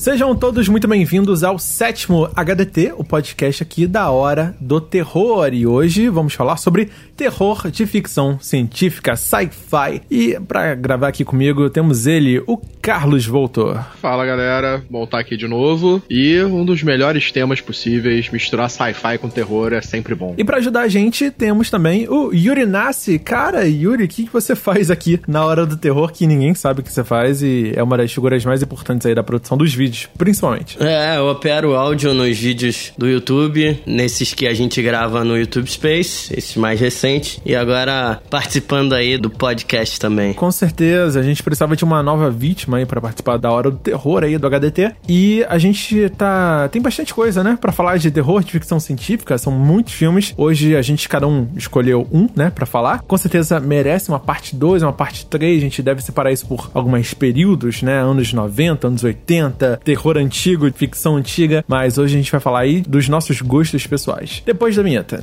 [0.00, 5.52] Sejam todos muito bem-vindos ao sétimo HDT, o podcast aqui da Hora do Terror.
[5.52, 10.00] E hoje vamos falar sobre terror de ficção científica, sci-fi.
[10.10, 13.84] E para gravar aqui comigo temos ele, o Carlos Voltor.
[14.00, 16.02] Fala galera, bom estar aqui de novo.
[16.08, 20.34] E um dos melhores temas possíveis, misturar sci-fi com terror é sempre bom.
[20.38, 23.18] E para ajudar a gente temos também o Yuri Nassi.
[23.18, 26.80] Cara, Yuri, o que, que você faz aqui na Hora do Terror que ninguém sabe
[26.80, 29.74] o que você faz e é uma das figuras mais importantes aí da produção dos
[29.74, 29.90] vídeos?
[29.90, 30.82] vídeos, principalmente.
[30.82, 35.68] É, eu opero áudio nos vídeos do YouTube, nesses que a gente grava no YouTube
[35.68, 40.32] Space, esses mais recentes, e agora participando aí do podcast também.
[40.32, 44.24] Com certeza, a gente precisava de uma nova vítima para participar da Hora do Terror
[44.24, 46.68] aí do HDT, e a gente tá...
[46.68, 50.34] tem bastante coisa, né, para falar de terror, de ficção científica, são muitos filmes.
[50.36, 53.02] Hoje a gente, cada um, escolheu um, né, para falar.
[53.02, 56.70] Com certeza merece uma parte 2, uma parte 3, a gente deve separar isso por
[56.74, 62.32] alguns períodos, né, anos 90, anos 80, terror antigo, ficção antiga, mas hoje a gente
[62.32, 64.42] vai falar aí dos nossos gostos pessoais.
[64.44, 65.22] Depois da vinheta.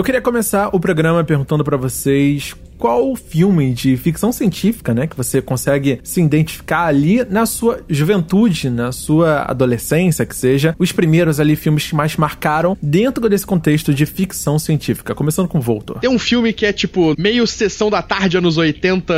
[0.00, 5.14] Eu queria começar o programa perguntando para vocês qual filme de ficção científica, né, que
[5.14, 11.38] você consegue se identificar ali na sua juventude, na sua adolescência, que seja os primeiros
[11.38, 15.14] ali filmes que mais marcaram dentro desse contexto de ficção científica.
[15.14, 15.98] Começando com Voltor.
[15.98, 19.12] Tem um filme que é tipo meio sessão da tarde anos 80,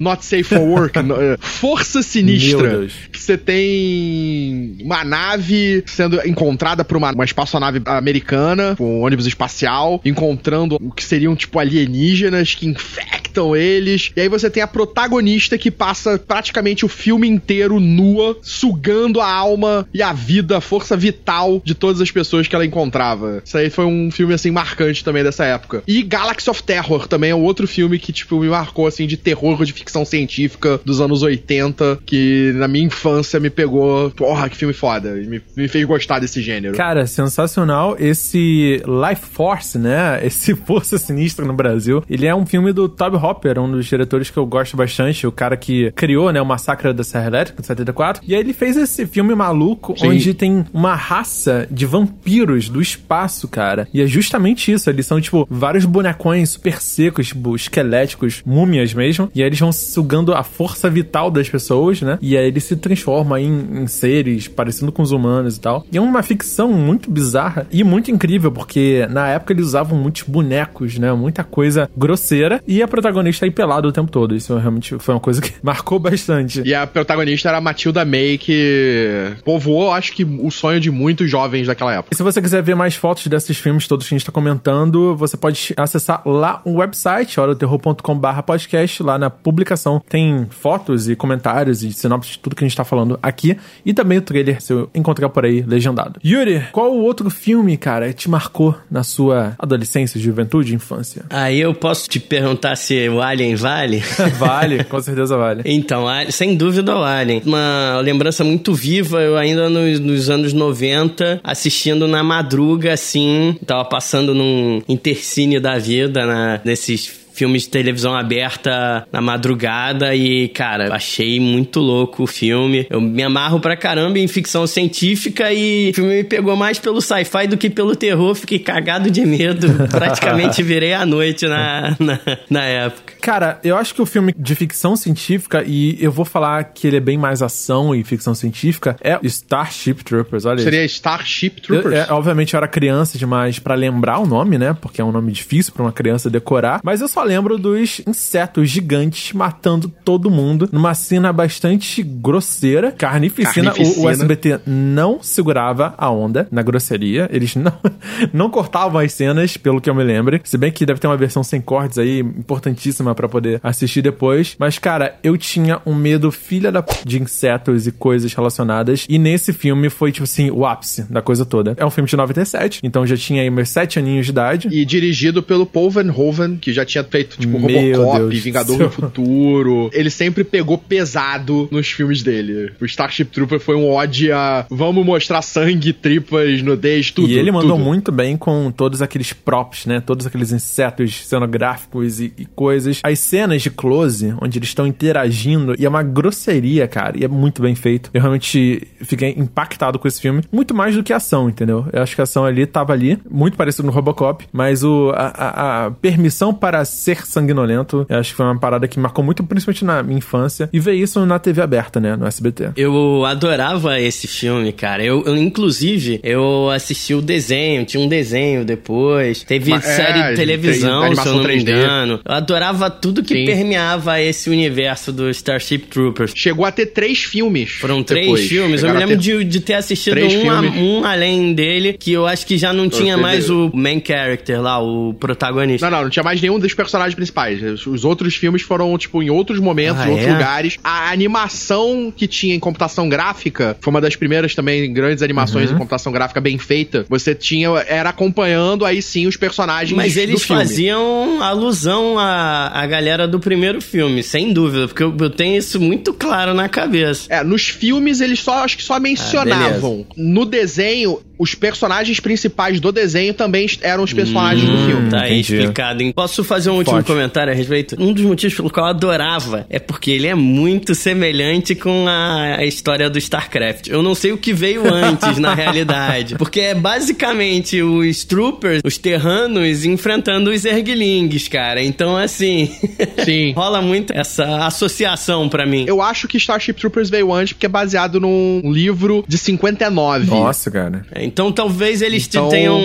[0.00, 6.96] Not Safe for Work, eh, Força Sinistra, que você tem uma nave sendo encontrada por
[6.96, 13.54] uma, uma espaçonave americana, um ônibus espacial, encontrando o que seriam tipo alienígenas que infectam
[13.54, 14.10] eles.
[14.16, 19.30] E aí você tem a protagonista que passa praticamente o filme inteiro nua, sugando a
[19.30, 23.42] alma e a vida, a força vital de todas as pessoas que ela encontrava.
[23.44, 25.82] Isso aí foi um filme, assim, marcante também dessa época.
[25.86, 29.64] E Galaxy of Terror também é outro filme que, tipo, me marcou, assim, de terror,
[29.64, 34.10] de ficção científica dos anos 80, que na minha infância me pegou.
[34.10, 35.14] Porra, que filme foda.
[35.14, 36.76] Me, me fez gostar desse gênero.
[36.76, 37.96] Cara, sensacional.
[37.98, 40.24] Esse Life Force, né?
[40.24, 44.30] Esse Força Sinistra no Brasil, ele é um filme do Toby Hopper, um dos diretores
[44.30, 47.66] que eu gosto bastante, o cara que criou, né, o Massacre da Serra Elétrica, de
[47.66, 48.22] 74.
[48.24, 50.08] E aí ele fez esse filme maluco, Sim.
[50.10, 53.88] onde tem uma raça de vampiros do espaço, cara.
[53.92, 59.28] E é justamente isso, eles são, tipo, vários bonecões super secos, tipo, esqueléticos, múmias mesmo,
[59.34, 62.18] e aí eles vão sugando a força vital das pessoas, né?
[62.22, 65.84] E aí ele se transforma em, em seres parecendo com os humanos e tal.
[65.90, 70.22] E é uma ficção muito bizarra e muito incrível, porque na época eles usavam muitos
[70.22, 71.12] bonecos, né?
[71.12, 74.36] Muita coisa grosseira e a protagonista aí pelada o tempo todo.
[74.36, 76.60] Isso realmente foi uma coisa que marcou bastante.
[76.60, 81.30] E a protagonista era a Matilda May, que povoou, acho que, o sonho de muitos
[81.30, 82.10] jovens daquela época.
[82.12, 85.16] E se você quiser ver mais fotos desses filmes todos que a gente tá comentando,
[85.16, 91.82] você pode acessar lá o website, horaterror.com.br podcast, lá na publicação tem fotos e comentários
[91.82, 93.56] e sinopse de tudo que a gente tá falando aqui.
[93.84, 96.20] E também o trailer, se eu encontrar por aí, legendado.
[96.22, 101.24] Yuri, qual o outro filme, cara, te marcou na sua adolescência, juventude, infância?
[101.30, 104.02] Aí eu posso te perguntar perguntar se o Alien vale?
[104.36, 105.62] vale, com certeza vale.
[105.64, 107.42] Então, sem dúvida o Alien.
[107.46, 113.84] Uma lembrança muito viva, eu ainda nos, nos anos 90, assistindo na madruga, assim, tava
[113.84, 120.92] passando num intercine da vida, na, nesses filmes de televisão aberta na madrugada e, cara,
[120.92, 122.84] achei muito louco o filme.
[122.90, 127.00] Eu me amarro pra caramba em ficção científica e o filme me pegou mais pelo
[127.00, 128.34] sci-fi do que pelo terror.
[128.34, 129.68] Fiquei cagado de medo.
[129.88, 132.20] Praticamente virei à noite na, na,
[132.50, 133.14] na época.
[133.20, 136.96] Cara, eu acho que o filme de ficção científica, e eu vou falar que ele
[136.96, 140.96] é bem mais ação e ficção científica, é Starship Troopers, olha Seria isso.
[140.96, 141.94] Starship Troopers?
[141.94, 144.76] Eu, é, obviamente eu era criança demais para lembrar o nome, né?
[144.80, 146.80] Porque é um nome difícil para uma criança decorar.
[146.82, 153.72] Mas eu só lembro dos insetos gigantes matando todo mundo numa cena bastante grosseira, carnificina.
[153.72, 154.02] carnificina.
[154.02, 157.28] O, o SBT não segurava a onda na grosseria.
[157.32, 157.72] Eles não,
[158.32, 160.40] não cortavam as cenas, pelo que eu me lembro.
[160.44, 164.56] Se bem que deve ter uma versão sem cortes aí, importantíssima para poder assistir depois.
[164.58, 166.94] Mas, cara, eu tinha um medo filha da p...
[167.04, 169.06] de insetos e coisas relacionadas.
[169.08, 171.74] E nesse filme foi, tipo assim, o ápice da coisa toda.
[171.76, 174.68] É um filme de 97, então já tinha aí meus sete aninhos de idade.
[174.70, 178.90] E dirigido pelo Paul Verhoeven, que já tinha feito, tipo, Meu Robocop, Deus Vingador do
[178.90, 179.90] Futuro.
[179.92, 182.72] Ele sempre pegou pesado nos filmes dele.
[182.80, 187.28] O Starship Trooper foi um ode a vamos mostrar sangue, tripas, nudez, tudo.
[187.28, 187.84] E ele mandou tudo.
[187.84, 190.00] muito bem com todos aqueles props, né?
[190.00, 193.00] Todos aqueles insetos cenográficos e, e coisas.
[193.02, 197.18] As cenas de close, onde eles estão interagindo, e é uma grosseria, cara.
[197.18, 198.10] E é muito bem feito.
[198.12, 200.42] Eu realmente fiquei impactado com esse filme.
[200.52, 201.86] Muito mais do que a ação, entendeu?
[201.92, 205.26] Eu acho que a ação ali tava ali, muito parecido no Robocop, mas o, a,
[205.26, 209.42] a, a permissão para ser sanguinolento, eu acho que foi uma parada que marcou muito,
[209.44, 210.68] principalmente na minha infância.
[210.72, 212.16] E ver isso na TV aberta, né?
[212.16, 212.72] No SBT.
[212.76, 215.04] Eu adorava esse filme, cara.
[215.04, 219.42] Eu, eu inclusive, eu assisti o desenho, tinha um desenho depois.
[219.42, 221.46] Teve Mas, série é, de televisão, se eu não 3D.
[221.46, 222.20] me engano.
[222.24, 223.44] Eu adorava tudo que Sim.
[223.44, 226.32] permeava esse universo do Starship Troopers.
[226.34, 227.72] Chegou a ter três filmes.
[227.72, 228.48] Foram três depois.
[228.48, 228.82] filmes.
[228.82, 229.38] eu me lembro ter...
[229.38, 232.88] de, de ter assistido um, a, um, além dele, que eu acho que já não
[232.88, 235.88] tinha mais o main character lá, o protagonista.
[235.88, 237.86] Não, não, não tinha mais nenhum dos personagens principais.
[237.86, 240.32] Os outros filmes foram, tipo, em outros momentos, ah, em outros é?
[240.32, 240.78] lugares.
[240.82, 245.76] A animação que tinha em computação gráfica foi uma das primeiras também grandes animações uhum.
[245.76, 247.04] em computação gráfica bem feita.
[247.08, 253.26] Você tinha, era acompanhando aí sim os personagens Mas eles faziam alusão à, à galera
[253.26, 257.26] do primeiro filme, sem dúvida, porque eu, eu tenho isso muito claro na cabeça.
[257.28, 260.06] É, nos filmes eles só, acho que só mencionavam.
[260.08, 265.10] Ah, no desenho, os personagens principais do desenho também eram os personagens hum, do filme.
[265.10, 266.02] Tá aí explicado.
[266.02, 266.12] Hein?
[266.12, 267.06] Posso fazer um último Pode.
[267.06, 267.96] comentário a respeito?
[267.98, 272.56] Um dos motivos pelo qual eu adorava é porque ele é muito semelhante com a,
[272.58, 273.88] a história do StarCraft.
[273.88, 276.36] Eu não sei o que veio antes, na realidade.
[276.36, 281.82] Porque é basicamente os Troopers, os Terranos, enfrentando os Erglings, cara.
[281.82, 282.70] Então, assim.
[283.24, 283.52] Sim.
[283.52, 285.84] rola muito essa associação para mim.
[285.86, 290.26] Eu acho que Starship Troopers veio antes porque é baseado num livro de 59.
[290.26, 291.06] Nossa, cara.
[291.12, 292.48] É, então talvez eles então...
[292.48, 292.80] tenham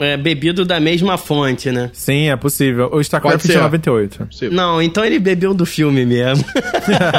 [0.00, 1.90] é, bebido da mesma fonte, né?
[1.92, 2.88] Sim, é possível.
[2.92, 4.28] O StarCraft de 98.
[4.50, 6.44] Não, então ele bebeu do filme mesmo.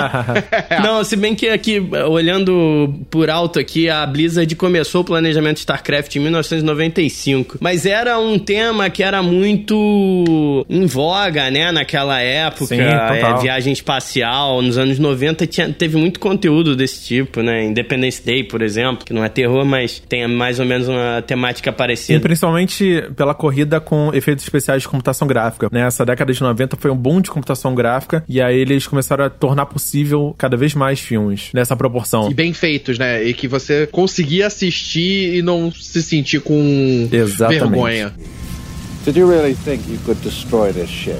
[0.82, 1.80] Não, se bem que aqui,
[2.10, 7.58] olhando por alto aqui, a Blizzard começou o planejamento de StarCraft em 1995.
[7.60, 11.72] Mas era um tema que era muito em voga, né?
[11.72, 12.68] Naquela época.
[12.68, 14.62] Sim, é, viagem espacial.
[14.62, 17.66] Nos anos 90 tinha, teve muito conteúdo desse tipo, né?
[17.66, 21.72] Independence Day, por exemplo, que não é terror, mas tem mais ou menos uma temática
[21.72, 22.18] parecida.
[22.18, 25.70] E principalmente pela corrida com efeitos especiais de computação gráfica.
[25.72, 29.30] Nessa década de 90 foi um boom de computação gráfica e aí eles começaram a
[29.30, 32.30] tornar possível cada vez mais filmes nessa proporção.
[32.30, 33.24] E bem feitos, né?
[33.24, 37.60] E que você conseguia assistir e não se sentir com Exatamente.
[37.60, 38.14] vergonha.
[39.06, 41.20] Did you really think you could destroy this ship?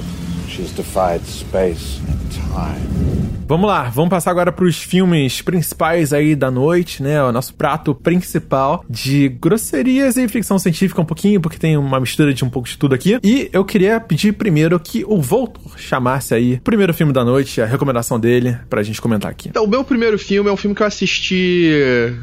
[0.52, 3.32] She's defied space and time.
[3.52, 7.22] Vamos lá, vamos passar agora para os filmes principais aí da noite, né?
[7.22, 12.32] O nosso prato principal de grosserias e ficção científica um pouquinho, porque tem uma mistura
[12.32, 13.18] de um pouco de tudo aqui.
[13.22, 17.60] E eu queria pedir primeiro que o Voltor chamasse aí o primeiro filme da noite,
[17.60, 19.50] a recomendação dele, pra gente comentar aqui.
[19.50, 21.70] Então, o meu primeiro filme é um filme que eu assisti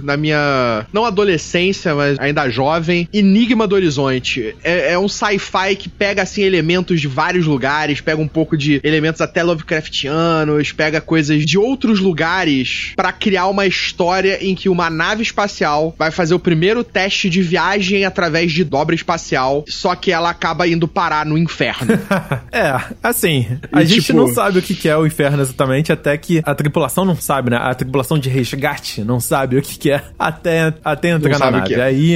[0.02, 4.56] na minha, não adolescência, mas ainda jovem, Enigma do Horizonte.
[4.64, 8.80] É, é um sci-fi que pega, assim, elementos de vários lugares, pega um pouco de
[8.83, 14.89] elementos até Lovecraftianos, pega coisas de outros lugares para criar uma história em que uma
[14.89, 20.12] nave espacial vai fazer o primeiro teste de viagem através de dobra espacial, só que
[20.12, 21.94] ela acaba indo parar no inferno.
[22.51, 24.18] é, assim, a e gente tipo...
[24.18, 27.57] não sabe o que é o inferno exatamente, até que a tripulação não sabe, né?
[27.57, 31.74] A tripulação de resgate não sabe o que é até, até entrar na nave.
[31.74, 31.81] É.
[31.81, 32.16] Aí,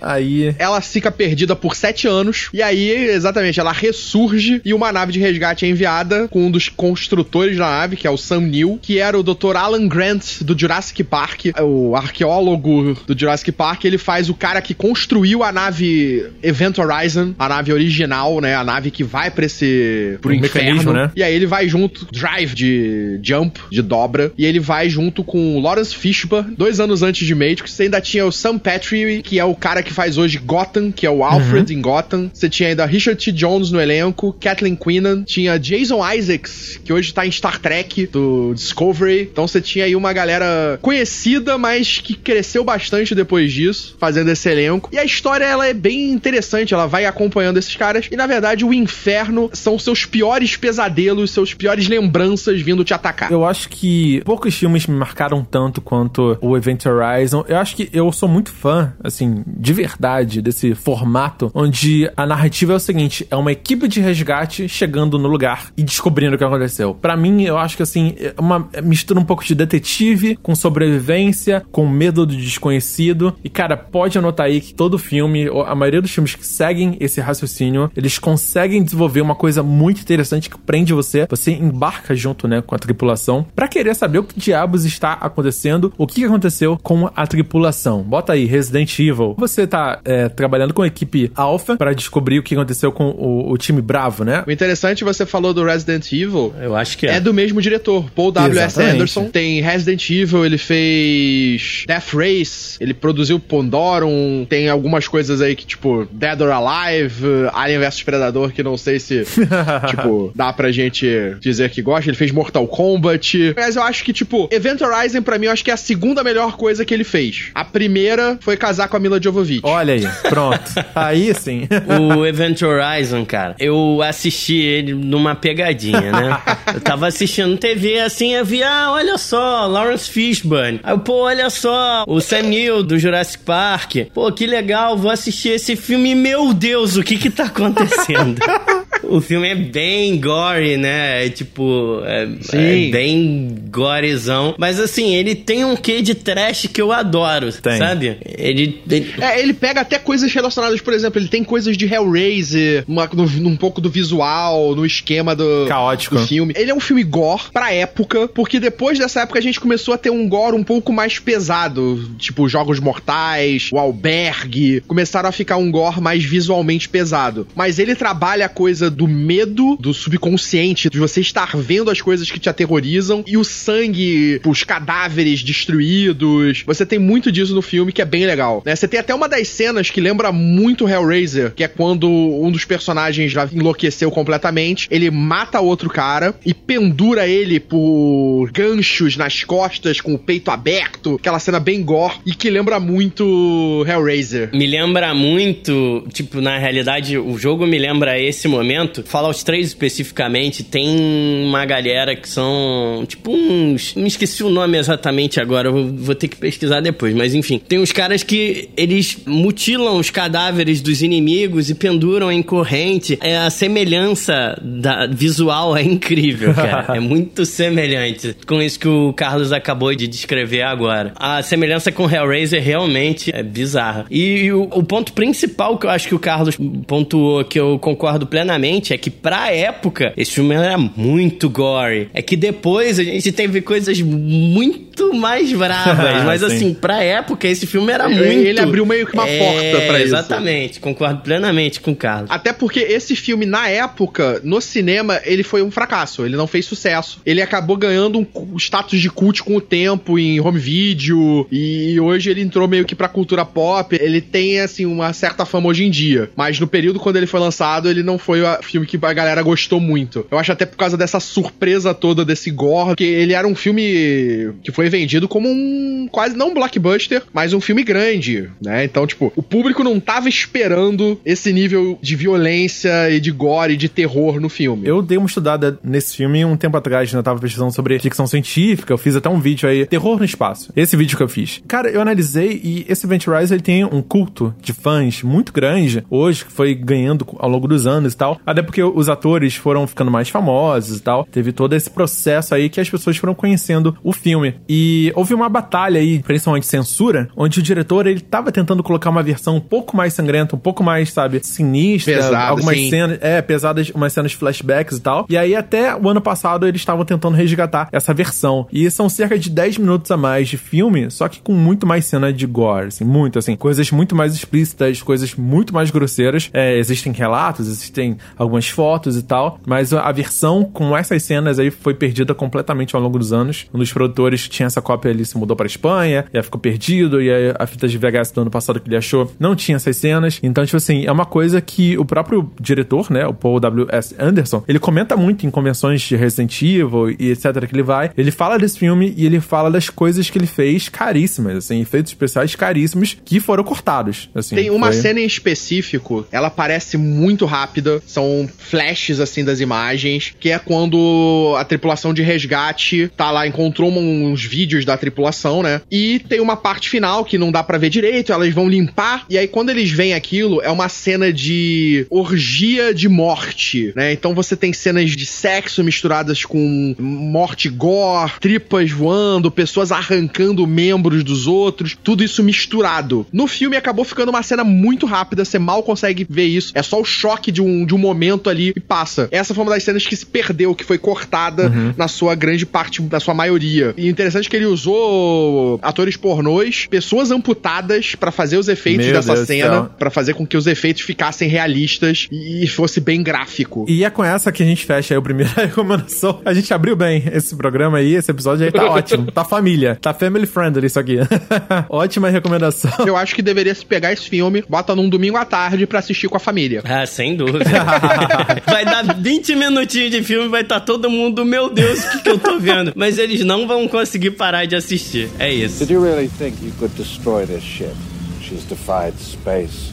[0.00, 0.54] aí...
[0.58, 5.20] Ela fica perdida por sete anos, e aí, exatamente, ela ressurge e uma nave de
[5.20, 8.98] resgate é enviada com um dos construtores da nave, que é o Sam Neill, que
[8.98, 9.56] era o Dr.
[9.56, 13.84] Alan Grant do Jurassic Park, o arqueólogo do Jurassic Park.
[13.84, 18.54] Ele faz o cara que construiu a nave Event Horizon, a nave original, né?
[18.54, 20.18] A nave que vai pra esse.
[20.20, 20.92] pro um inferno.
[20.92, 21.10] Né?
[21.16, 25.60] E aí ele vai junto, Drive de jump, de dobra, e ele vai junto com
[25.60, 27.72] Lawrence Fishburne, dois anos antes de Matrix.
[27.72, 31.06] Você ainda tinha o Sam Petrie, que é o cara que faz hoje Gotham, que
[31.06, 31.78] é o Alfred uhum.
[31.78, 32.30] em Gotham.
[32.32, 33.32] Você tinha ainda Richard T.
[33.32, 38.52] Jones no elenco, Kathleen Quinlan, tinha Jason Isaacs, que hoje tá em Star Trek, do
[38.54, 39.28] Discovery.
[39.32, 44.48] Então você tinha aí uma galera conhecida, mas que cresceu bastante depois disso, fazendo esse
[44.48, 44.88] elenco.
[44.92, 48.06] E a história ela é bem interessante, ela vai acompanhando esses caras.
[48.12, 53.32] E na verdade, o inferno são seus piores pesadelos, seus piores lembranças vindo te atacar.
[53.32, 57.44] Eu acho que poucos filmes me marcaram tanto quanto o Event Horizon.
[57.48, 62.74] Eu acho que eu sou muito fã, assim, de verdade, desse formato, onde a narrativa
[62.74, 66.44] é o seguinte: é uma equipe de resgate chegando no lugar e descobrindo o que
[66.44, 66.94] aconteceu.
[66.94, 71.64] Para mim, eu acho que assim, é uma mistura um pouco de detetive com sobrevivência,
[71.72, 73.34] com medo do desconhecido.
[73.42, 77.20] E cara, pode anotar aí que todo filme, a maioria dos filmes que seguem esse
[77.20, 81.26] raciocínio, eles conseguem desenvolver uma coisa muito interessante que prende você.
[81.28, 85.92] Você embarca junto, né, com a tripulação para querer saber o que diabos está acontecendo,
[85.96, 88.02] o que aconteceu com a tripulação.
[88.02, 89.34] Bota aí Resident Evil.
[89.38, 93.50] Você tá é, trabalhando com a equipe Alpha para descobrir o que aconteceu com o,
[93.50, 94.44] o, time Bravo, né?
[94.46, 96.54] O interessante você falou do Resident Evil.
[96.60, 97.16] Eu acho que é.
[97.16, 98.80] É do mesmo diretor, Paul W.S.
[98.80, 99.28] Anderson.
[99.28, 105.66] Tem Resident Evil, ele fez Death Race, ele produziu Pondorum, tem algumas coisas aí que,
[105.66, 109.24] tipo, Dead or Alive, Alien vs Predador, que não sei se,
[109.88, 111.06] tipo, dá pra gente
[111.40, 112.10] dizer que gosta.
[112.10, 113.54] Ele fez Mortal Kombat.
[113.56, 116.22] Mas eu acho que, tipo, Event Horizon, pra mim, eu acho que é a segunda
[116.22, 117.50] melhor coisa que ele fez.
[117.54, 119.60] A primeira foi casar com a Mila Jovovich.
[119.62, 120.72] Olha aí, pronto.
[120.94, 121.68] aí sim.
[122.08, 126.38] o Event Horizon, cara, eu assisti ele numa pegadinha, né?
[126.74, 130.80] eu tava assistindo TV assim, eu vi, ah, olha só, Lawrence Fishburne.
[130.82, 133.96] Aí, pô, olha só, o Sam Neill do Jurassic Park.
[134.12, 136.14] Pô, que legal, vou assistir esse filme.
[136.14, 138.40] Meu Deus, o que que tá acontecendo?
[139.08, 141.26] o filme é bem gore, né?
[141.26, 144.54] É, tipo, é, é, bem gorezão.
[144.58, 147.78] Mas assim, ele tem um quê de trash que eu adoro, tem.
[147.78, 148.18] sabe?
[148.24, 152.84] Ele, ele, É, ele pega até coisas relacionadas, por exemplo, ele tem coisas de Hellraiser,
[152.86, 156.16] uma, no, um pouco do visual, no esquema do, Caótico.
[156.16, 156.54] do filme.
[156.56, 159.98] Ele é um filme gore pra época, porque depois dessa época a gente começou a
[159.98, 162.10] ter um gore um pouco mais pesado.
[162.18, 164.82] Tipo, Jogos Mortais, o Albergue.
[164.86, 167.46] Começaram a ficar um gore mais visualmente pesado.
[167.54, 172.30] Mas ele trabalha a coisa do medo, do subconsciente, de você estar vendo as coisas
[172.30, 176.62] que te aterrorizam e o sangue, os cadáveres destruídos.
[176.66, 178.62] Você tem muito disso no filme que é bem legal.
[178.64, 178.74] Né?
[178.74, 182.64] Você tem até uma das cenas que lembra muito Hellraiser, que é quando um dos
[182.64, 190.00] personagens já enlouqueceu completamente, ele mata outro cara e pendura ele por ganchos nas costas
[190.00, 194.50] com o peito aberto, aquela cena bem gore e que lembra muito Hellraiser.
[194.52, 198.83] Me lembra muito, tipo, na realidade, o jogo me lembra esse momento.
[199.04, 203.94] Fallout 3 especificamente tem uma galera que são, tipo, uns.
[203.94, 207.58] Me esqueci o nome exatamente agora, vou ter que pesquisar depois, mas enfim.
[207.58, 213.18] Tem uns caras que eles mutilam os cadáveres dos inimigos e penduram em corrente.
[213.20, 216.94] É, a semelhança da visual é incrível, cara.
[216.96, 221.12] é muito semelhante com isso que o Carlos acabou de descrever agora.
[221.16, 224.06] A semelhança com Hellraiser realmente é bizarra.
[224.10, 227.78] E, e o, o ponto principal que eu acho que o Carlos pontuou, que eu
[227.78, 232.08] concordo plenamente, é que pra época, esse filme era muito gore.
[232.14, 236.24] É que depois a gente teve coisas muito mais bravas.
[236.24, 238.22] mas assim, pra época, esse filme era muito.
[238.22, 240.08] Ele abriu meio que uma é, porta pra isso.
[240.08, 242.30] Exatamente, concordo plenamente com o Carlos.
[242.30, 246.24] Até porque esse filme, na época, no cinema, ele foi um fracasso.
[246.24, 247.20] Ele não fez sucesso.
[247.24, 251.46] Ele acabou ganhando um status de cult com o tempo em home video.
[251.50, 253.96] E hoje ele entrou meio que pra cultura pop.
[254.00, 256.30] Ele tem, assim, uma certa fama hoje em dia.
[256.36, 259.80] Mas no período quando ele foi lançado, ele não foi filme que a galera gostou
[259.80, 260.26] muito.
[260.30, 264.52] Eu acho até por causa dessa surpresa toda desse gore, que ele era um filme
[264.62, 268.84] que foi vendido como um quase não um blockbuster, mas um filme grande, né?
[268.84, 273.76] Então, tipo, o público não tava esperando esse nível de violência e de gore e
[273.76, 274.86] de terror no filme.
[274.86, 277.18] Eu dei uma estudada nesse filme um tempo atrás, né?
[277.18, 280.72] Eu tava pesquisando sobre ficção científica, eu fiz até um vídeo aí, terror no espaço.
[280.76, 281.62] Esse vídeo que eu fiz.
[281.66, 286.04] Cara, eu analisei e esse Event Rise ele tem um culto de fãs muito grande
[286.10, 288.40] hoje, que foi ganhando ao longo dos anos e tal.
[288.46, 291.26] Até porque os atores foram ficando mais famosos e tal.
[291.30, 294.54] Teve todo esse processo aí que as pessoas foram conhecendo o filme.
[294.68, 299.22] E houve uma batalha aí, principalmente censura, onde o diretor ele tava tentando colocar uma
[299.22, 302.90] versão um pouco mais sangrenta, um pouco mais, sabe, sinistra, Pesado, algumas sim.
[302.90, 305.26] cenas, é, pesadas, umas cenas de flashbacks e tal.
[305.28, 308.66] E aí até o ano passado eles estavam tentando resgatar essa versão.
[308.72, 312.04] E são cerca de 10 minutos a mais de filme, só que com muito mais
[312.04, 316.50] cena de gore, assim, muito assim, coisas muito mais explícitas, coisas muito mais grosseiras.
[316.52, 321.70] É, existem relatos, existem algumas fotos e tal, mas a versão com essas cenas aí
[321.70, 323.66] foi perdida completamente ao longo dos anos.
[323.72, 327.20] Um dos produtores tinha essa cópia ali, se mudou para Espanha, e aí ficou perdido,
[327.20, 329.96] e aí a fita de VHS do ano passado que ele achou não tinha essas
[329.96, 330.38] cenas.
[330.42, 334.14] Então, tipo assim, é uma coisa que o próprio diretor, né, o Paul W.S.
[334.18, 338.10] Anderson, ele comenta muito em convenções de Resident Evil e etc que ele vai.
[338.16, 342.12] Ele fala desse filme e ele fala das coisas que ele fez caríssimas, assim, efeitos
[342.12, 344.28] especiais caríssimos que foram cortados.
[344.34, 344.96] Assim, Tem uma foi...
[344.96, 348.23] cena em específico, ela parece muito rápida, são
[348.58, 354.44] flashes assim das imagens, que é quando a tripulação de resgate tá lá, encontrou uns
[354.44, 355.80] vídeos vídeos da tripulação, né?
[355.90, 359.38] E tem uma parte final que não dá para ver direito, elas vão limpar, e
[359.38, 364.12] aí quando eles veem aquilo, é uma cena de orgia de morte, né?
[364.12, 371.22] Então você tem cenas de sexo misturadas com morte gore, tripas voando, pessoas arrancando membros
[371.22, 373.26] dos outros, tudo isso misturado.
[373.32, 376.72] No filme acabou ficando uma cena muito rápida, você mal consegue ver isso.
[376.74, 378.13] É só o choque de um, de um momento
[378.48, 379.28] ali e passa.
[379.30, 381.94] Essa foi uma das cenas que se perdeu, que foi cortada uhum.
[381.96, 383.94] na sua grande parte, na sua maioria.
[383.96, 389.34] E interessante que ele usou atores pornôs, pessoas amputadas para fazer os efeitos Meu dessa
[389.34, 393.84] Deus cena, para fazer com que os efeitos ficassem realistas e fosse bem gráfico.
[393.88, 396.40] E é com essa que a gente fecha aí a primeira recomendação.
[396.44, 399.30] A gente abriu bem esse programa aí, esse episódio aí tá ótimo.
[399.30, 401.18] Tá família, tá family friendly isso aqui.
[401.88, 403.06] Ótima recomendação.
[403.06, 406.28] Eu acho que deveria se pegar esse filme, bota num domingo à tarde para assistir
[406.28, 406.82] com a família.
[406.84, 407.64] Ah, sem dúvida.
[408.66, 412.18] vai dar 20 minutinhos de filme, vai estar tá todo mundo, meu Deus, o que,
[412.22, 412.92] que eu tô vendo?
[412.94, 415.28] Mas eles não vão conseguir parar de assistir.
[415.38, 415.78] É isso.
[415.78, 417.94] Did you really think you could destroy this ship?
[418.42, 419.92] She's defied space.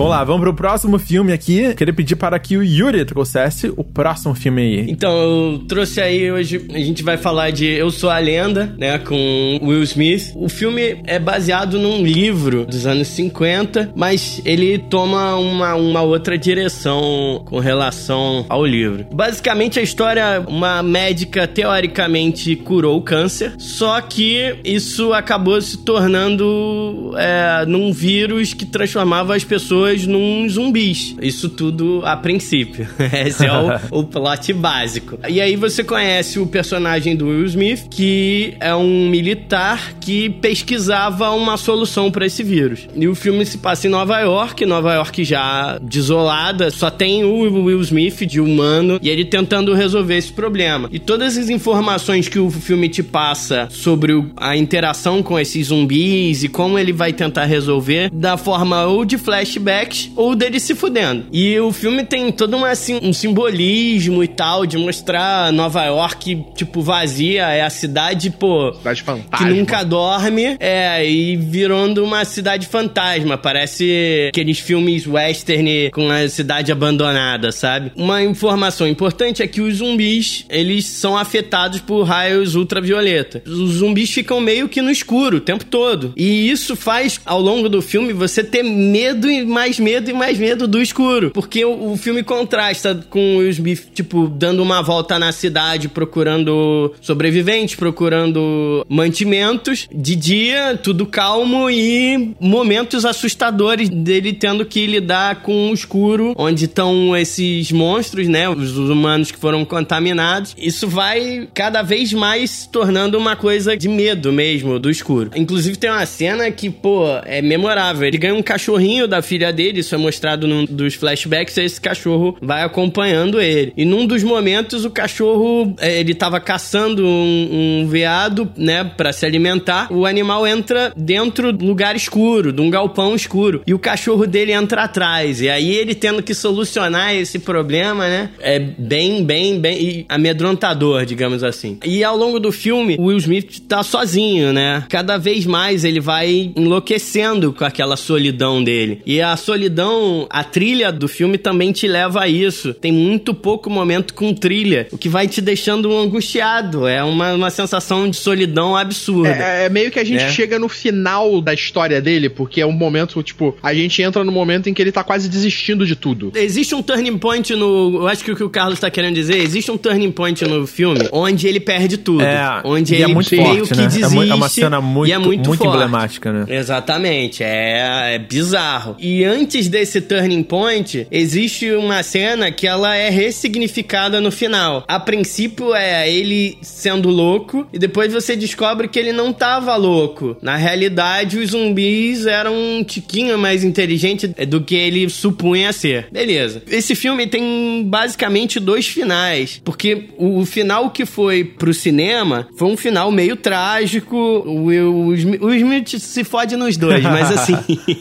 [0.00, 1.74] Vamos lá, vamos pro próximo filme aqui.
[1.74, 4.90] Queria pedir para que o Yuri trouxesse o próximo filme aí.
[4.90, 8.98] Então, eu trouxe aí hoje, a gente vai falar de Eu Sou a Lenda, né,
[8.98, 10.32] com Will Smith.
[10.36, 16.38] O filme é baseado num livro dos anos 50, mas ele toma uma, uma outra
[16.38, 19.04] direção com relação ao livro.
[19.12, 27.12] Basicamente, a história, uma médica teoricamente curou o câncer, só que isso acabou se tornando
[27.18, 31.16] é, num vírus que transformava as pessoas num zumbis.
[31.20, 32.86] Isso tudo a princípio.
[33.26, 35.18] Esse é o, o plot básico.
[35.28, 41.30] E aí você conhece o personagem do Will Smith, que é um militar que pesquisava
[41.30, 42.88] uma solução para esse vírus.
[42.94, 47.62] E o filme se passa em Nova York, Nova York já desolada, só tem o
[47.64, 50.88] Will Smith de humano e ele tentando resolver esse problema.
[50.92, 56.44] E todas as informações que o filme te passa sobre a interação com esses zumbis
[56.44, 61.26] e como ele vai tentar resolver da forma ou de flashbacks ou dele se fudendo.
[61.32, 66.44] E o filme tem todo uma, assim, um simbolismo e tal, de mostrar Nova York,
[66.54, 67.48] tipo, vazia.
[67.48, 68.72] É a cidade, pô.
[68.74, 69.46] Cidade fantasma.
[69.46, 70.56] Que nunca dorme.
[70.58, 73.36] É, e virando uma cidade fantasma.
[73.36, 77.92] Parece aqueles filmes western com a cidade abandonada, sabe?
[77.96, 83.42] Uma informação importante é que os zumbis, eles são afetados por raios ultravioleta.
[83.46, 86.12] Os zumbis ficam meio que no escuro o tempo todo.
[86.16, 90.38] E isso faz, ao longo do filme, você ter medo e mais medo e mais
[90.38, 91.30] medo do escuro.
[91.30, 96.94] Porque o, o filme contrasta com o Smith, tipo, dando uma volta na cidade procurando
[97.00, 99.88] sobreviventes, procurando mantimentos.
[99.92, 106.64] De dia, tudo calmo e momentos assustadores dele tendo que lidar com o escuro, onde
[106.64, 108.48] estão esses monstros, né?
[108.48, 110.54] Os humanos que foram contaminados.
[110.58, 115.30] Isso vai cada vez mais se tornando uma coisa de medo mesmo do escuro.
[115.34, 118.06] Inclusive tem uma cena que, pô, é memorável.
[118.06, 122.36] Ele ganha um cachorrinho da filha dele, isso é mostrado num dos flashbacks, esse cachorro
[122.40, 123.72] vai acompanhando ele.
[123.76, 129.12] E num dos momentos, o cachorro, é, ele tava caçando um, um veado, né, para
[129.12, 129.92] se alimentar.
[129.92, 133.62] O animal entra dentro do lugar escuro, de um galpão escuro.
[133.66, 135.40] E o cachorro dele entra atrás.
[135.40, 141.42] E aí ele tendo que solucionar esse problema, né, é bem, bem, bem amedrontador, digamos
[141.42, 141.78] assim.
[141.84, 144.84] E ao longo do filme, o Will Smith tá sozinho, né?
[144.88, 148.89] Cada vez mais ele vai enlouquecendo com aquela solidão dele.
[149.04, 152.74] E a solidão, a trilha do filme também te leva a isso.
[152.74, 156.86] Tem muito pouco momento com trilha, o que vai te deixando angustiado.
[156.86, 159.30] É uma, uma sensação de solidão absurda.
[159.30, 160.30] É, é meio que a gente é.
[160.30, 164.32] chega no final da história dele, porque é um momento, tipo, a gente entra no
[164.32, 166.32] momento em que ele tá quase desistindo de tudo.
[166.34, 168.00] Existe um turning point no.
[168.02, 170.66] Eu acho que o que o Carlos tá querendo dizer, existe um turning point no
[170.66, 172.22] filme onde ele perde tudo.
[172.22, 173.86] É, onde ele é muito meio forte, que né?
[173.86, 174.30] desiste.
[174.30, 176.44] É uma cena muito, é muito, muito emblemática, né?
[176.48, 177.42] Exatamente.
[177.42, 178.79] É, é bizarro.
[178.98, 184.84] E antes desse turning point, existe uma cena que ela é ressignificada no final.
[184.88, 190.36] A princípio é ele sendo louco e depois você descobre que ele não tava louco.
[190.40, 196.08] Na realidade, os zumbis eram um tiquinho mais inteligente do que ele supunha ser.
[196.10, 196.62] Beleza.
[196.68, 202.76] Esse filme tem basicamente dois finais, porque o final que foi pro cinema foi um
[202.76, 204.16] final meio trágico.
[204.16, 205.12] O
[205.54, 207.54] Smith se fode no nos dois, mas assim,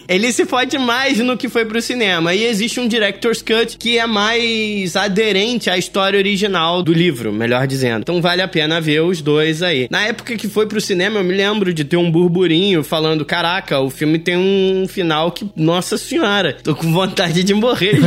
[0.07, 2.33] ele se fode mais no que foi pro cinema.
[2.33, 7.65] E existe um Director's Cut que é mais aderente à história original do livro, melhor
[7.67, 8.01] dizendo.
[8.01, 9.87] Então vale a pena ver os dois aí.
[9.89, 13.79] Na época que foi pro cinema, eu me lembro de ter um burburinho falando: caraca,
[13.79, 17.99] o filme tem um final que, nossa senhora, tô com vontade de morrer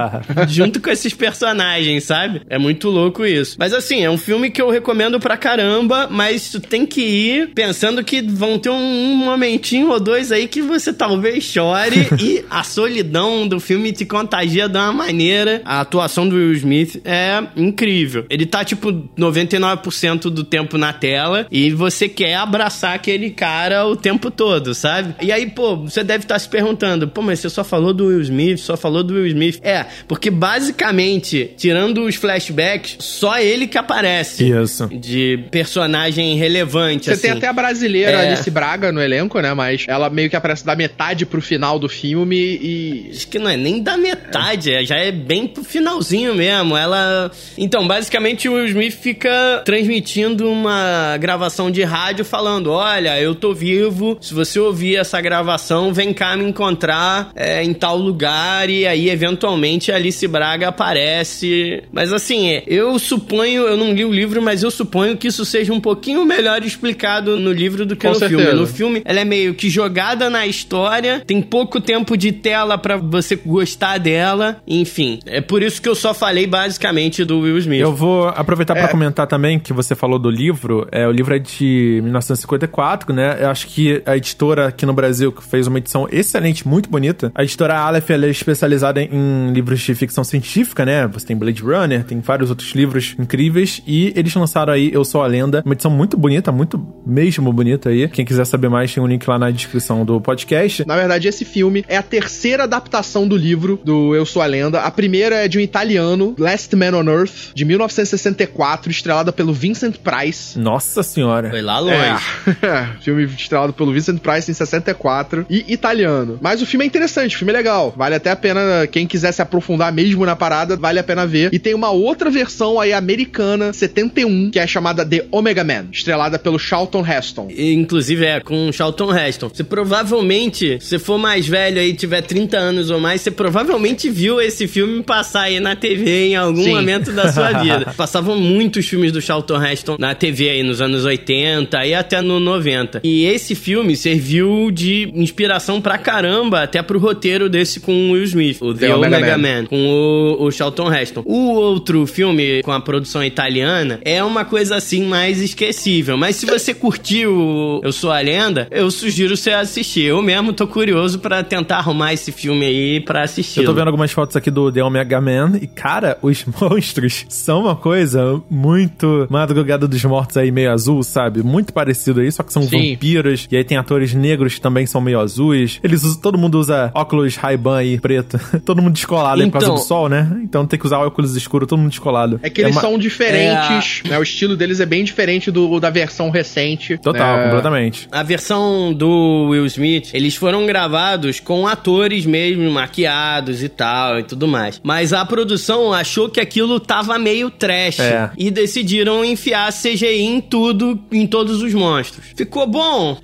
[0.48, 2.42] junto com esses personagens, sabe?
[2.48, 3.56] É muito louco isso.
[3.58, 7.48] Mas assim, é um filme que eu recomendo pra caramba, mas tu tem que ir
[7.54, 12.62] pensando que vão ter um momentinho ou dois aí que você talvez chore e a
[12.64, 15.62] solidão do filme te contagia de uma maneira.
[15.64, 18.26] A atuação do Will Smith é incrível.
[18.28, 23.96] Ele tá tipo 99% do tempo na tela e você quer abraçar aquele cara o
[23.96, 25.14] tempo todo, sabe?
[25.20, 28.06] E aí, pô, você deve estar tá se perguntando, pô, mas você só falou do
[28.06, 29.58] Will Smith, só falou do Will Smith.
[29.62, 34.48] É, porque basicamente, tirando os flashbacks, só ele que aparece.
[34.48, 34.88] Isso.
[34.88, 37.22] De personagem relevante, Você assim.
[37.22, 38.28] tem até a brasileira é.
[38.28, 39.52] Alice Braga no elenco, né?
[39.54, 43.10] Mas ela meio que aparece da metade pro final do filme e.
[43.10, 44.84] Acho que não é nem da metade, é.
[44.84, 46.76] já é bem pro finalzinho mesmo.
[46.76, 47.30] Ela.
[47.56, 53.52] Então, basicamente, o Will Smith fica transmitindo uma gravação de rádio falando: Olha, eu tô
[53.52, 54.18] vivo.
[54.20, 58.68] Se você ouvir essa gravação, vem cá me encontrar é, em tal lugar.
[58.70, 61.82] E aí, eventualmente, Alice Braga aparece.
[61.92, 65.72] Mas assim, eu suponho, eu não li o livro, mas eu suponho que isso seja
[65.72, 68.42] um pouquinho melhor explicado no livro do que Com no certeza.
[68.42, 68.60] filme.
[68.60, 72.96] No filme, ela é meio que jogada na história, tem pouco tempo de tela para
[72.96, 75.18] você gostar dela, enfim.
[75.26, 77.80] É por isso que eu só falei basicamente do Will Smith.
[77.80, 78.80] Eu vou aproveitar É.
[78.80, 80.86] para comentar também que você falou do livro.
[80.92, 83.38] É, o livro é de 1954, né?
[83.40, 87.30] Eu acho que a editora aqui no Brasil que fez uma edição excelente, muito bonita.
[87.34, 91.06] A editora Aleph ela é especializada em livros de ficção científica, né?
[91.08, 93.82] Você tem Blade Runner, tem vários outros livros incríveis.
[93.86, 97.88] E eles lançaram aí Eu Sou a Lenda, uma edição muito bonita, muito mesmo bonita
[97.90, 98.08] aí.
[98.08, 100.84] Quem quiser saber mais, tem um link lá na descrição do podcast.
[100.86, 104.80] Na verdade, esse filme é a terceira adaptação do livro do Eu Sou a Lenda.
[104.80, 109.96] A primeira é de um italiano, Last Man on Earth, de 1964, estrelada pelo Vincent
[109.98, 110.58] Price.
[110.58, 111.50] Nossa senhora.
[111.50, 112.24] Foi lá longe.
[112.62, 116.38] É, filme estrelado pelo Vincent Price em 64 e italiano.
[116.40, 117.92] Mas o filme é interessante, o filme é legal.
[117.96, 121.52] Vale até a pena, quem quiser se aprofundar mesmo na parada, vale a pena ver.
[121.52, 126.38] E tem uma outra versão aí americana, 71, que é chamada The Omega Man, estrelada
[126.38, 127.48] pelo Charlton Heston.
[127.50, 129.48] E, Inclusive é com o Charlton Heston.
[129.48, 134.40] Você provavelmente, se for mais velho aí, tiver 30 anos ou mais, você provavelmente viu
[134.40, 136.74] esse filme passar aí na TV em algum Sim.
[136.74, 137.92] momento da sua vida.
[137.96, 142.40] Passavam muitos filmes do Charlton Heston na TV aí nos anos 80 e até no
[142.40, 143.00] 90.
[143.04, 148.24] E esse filme serviu de inspiração pra caramba até pro roteiro desse com o Will
[148.24, 149.62] Smith, o The, The Omega, Omega Man.
[149.62, 149.66] Man.
[149.66, 151.22] com o, o Charlton Heston.
[151.26, 156.16] O outro filme com a produção italiana é uma coisa assim mais esquecível.
[156.16, 160.04] Mas se você curtiu Eu Sou a Lenda, eu sugiro você assistir.
[160.04, 163.60] Eu mesmo tô curioso pra tentar arrumar esse filme aí pra assistir.
[163.60, 167.62] Eu tô vendo algumas fotos aqui do The Omega Man e, cara, os monstros são
[167.62, 171.42] uma coisa muito Madrugada dos Mortos aí, meio azul, sabe?
[171.42, 172.92] Muito parecido aí, só que são Sim.
[172.92, 173.48] vampiros.
[173.50, 175.80] E aí tem atores negros que também são meio azuis.
[175.82, 178.38] Eles usam, todo mundo usa óculos Ray-Ban aí, preto.
[178.64, 180.40] todo mundo descolado aí por causa Então- do sol, né?
[180.42, 182.38] Então tem que usar óculos escuros, todo mundo descolado.
[182.42, 184.18] É que eles uma- são diferentes, né?
[184.18, 186.96] O estilo deles é bem diferente do da versão recente.
[186.98, 187.44] Total, né?
[187.44, 188.08] completamente.
[188.12, 194.22] A versão do Will Smith, eles foram gravados com atores mesmo, maquiados e tal e
[194.22, 194.80] tudo mais.
[194.82, 198.00] Mas a produção achou que aquilo tava meio trash.
[198.00, 198.30] É.
[198.36, 202.24] E decidiram enfiar CGI em tudo, em todos os monstros.
[202.36, 203.18] Ficou bom?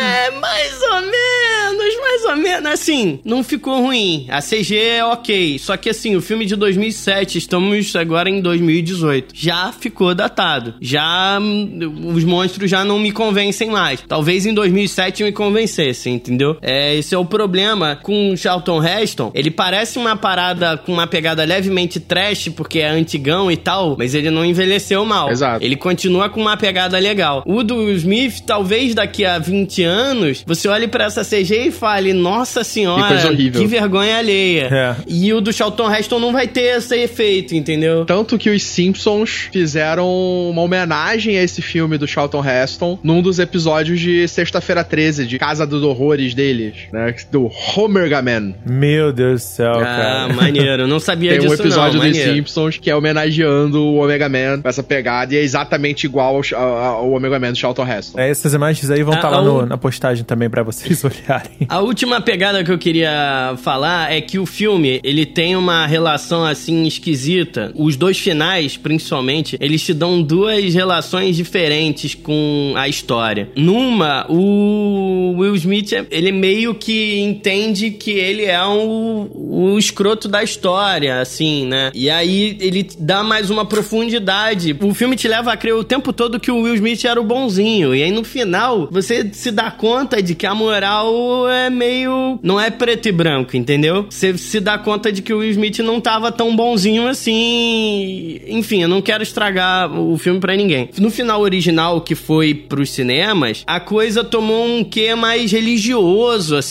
[0.00, 2.72] É, mais ou menos, mais ou menos.
[2.72, 4.26] Assim, não ficou ruim.
[4.30, 5.58] A CG é ok.
[5.58, 9.34] Só que assim, o filme de 2007, estamos agora em 2018.
[9.34, 10.74] Já ficou datado.
[10.80, 11.38] Já.
[11.40, 14.02] hum, Os monstros já não me convencem mais.
[14.06, 16.56] Talvez em 2007 me convencessem, entendeu?
[16.60, 19.30] É, esse é o problema com o Charlton Heston.
[19.34, 24.14] Ele parece uma parada com uma pegada levemente trash, porque é antigão e tal, mas
[24.14, 25.30] ele não envelheceu mal.
[25.30, 25.64] Exato.
[25.64, 27.42] Ele continua com uma pegada legal.
[27.46, 32.12] O do Smith, talvez daqui a 20 anos, você olhe pra essa CG e fale:
[32.12, 34.68] Nossa senhora, Que coisa horrível." que vergonha alheia.
[34.70, 34.96] É.
[35.08, 38.04] E o do Charlton Heston não vai ter esse efeito, entendeu?
[38.04, 40.06] Tanto que os Simpsons fizeram
[40.50, 45.38] uma homenagem a esse filme do Charlton Heston num dos episódios de Sexta-feira 13, de
[45.38, 46.97] Casa dos Horrores deles, né?
[47.30, 48.54] Do Homer Man.
[48.66, 50.32] Meu Deus do céu, Ah, cara.
[50.34, 50.82] maneiro.
[50.82, 52.06] Eu não sabia Tem um disso, episódio não.
[52.06, 52.34] dos maneiro.
[52.34, 56.60] Simpsons que é homenageando o Omega Man com essa pegada e é exatamente igual ao,
[56.60, 58.18] ao- ao Omega Man do Charlton Heston.
[58.20, 61.52] É, essas imagens aí vão Ah, estar lá no- na postagem também pra vocês olharem.
[61.68, 66.44] A última pegada que eu queria falar é que o filme, ele tem uma relação
[66.44, 67.72] assim esquisita.
[67.74, 73.48] Os dois finais, principalmente, eles te dão duas relações diferentes com a história.
[73.56, 80.42] Numa, o Will Smith, ele meio que entende que ele é um, o escroto da
[80.42, 81.90] história, assim, né?
[81.94, 84.76] E aí ele dá mais uma profundidade.
[84.80, 87.24] O filme te leva a crer o tempo todo que o Will Smith era o
[87.24, 87.94] bonzinho.
[87.94, 92.38] E aí no final, você se dá conta de que a moral é meio.
[92.42, 94.06] não é preto e branco, entendeu?
[94.08, 98.40] Você se dá conta de que o Will Smith não tava tão bonzinho assim.
[98.46, 100.88] Enfim, eu não quero estragar o filme para ninguém.
[100.98, 106.67] No final original, que foi pros cinemas, a coisa tomou um quê mais religioso, assim,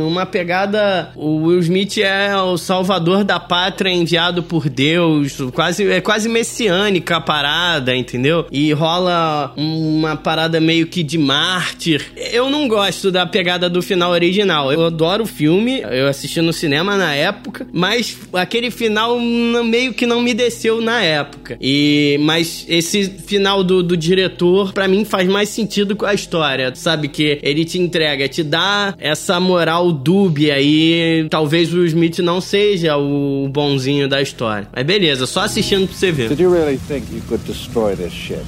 [0.00, 1.10] uma pegada.
[1.14, 7.16] O Will Smith é o salvador da pátria enviado por Deus, quase, é quase messiânica
[7.16, 8.46] a parada, entendeu?
[8.50, 12.12] E rola uma parada meio que de mártir.
[12.16, 14.72] Eu não gosto da pegada do final original.
[14.72, 20.06] Eu adoro o filme, eu assisti no cinema na época, mas aquele final meio que
[20.06, 21.56] não me desceu na época.
[21.60, 26.72] E mas esse final do, do diretor para mim faz mais sentido com a história,
[26.74, 32.40] sabe que ele te entrega, te dá essa moral dúbia aí, talvez o Smith não
[32.40, 34.68] seja o bonzinho da história.
[34.74, 36.28] Mas beleza, só assistindo pra você ver.
[36.28, 38.44] Did you really think you could destroy this ship?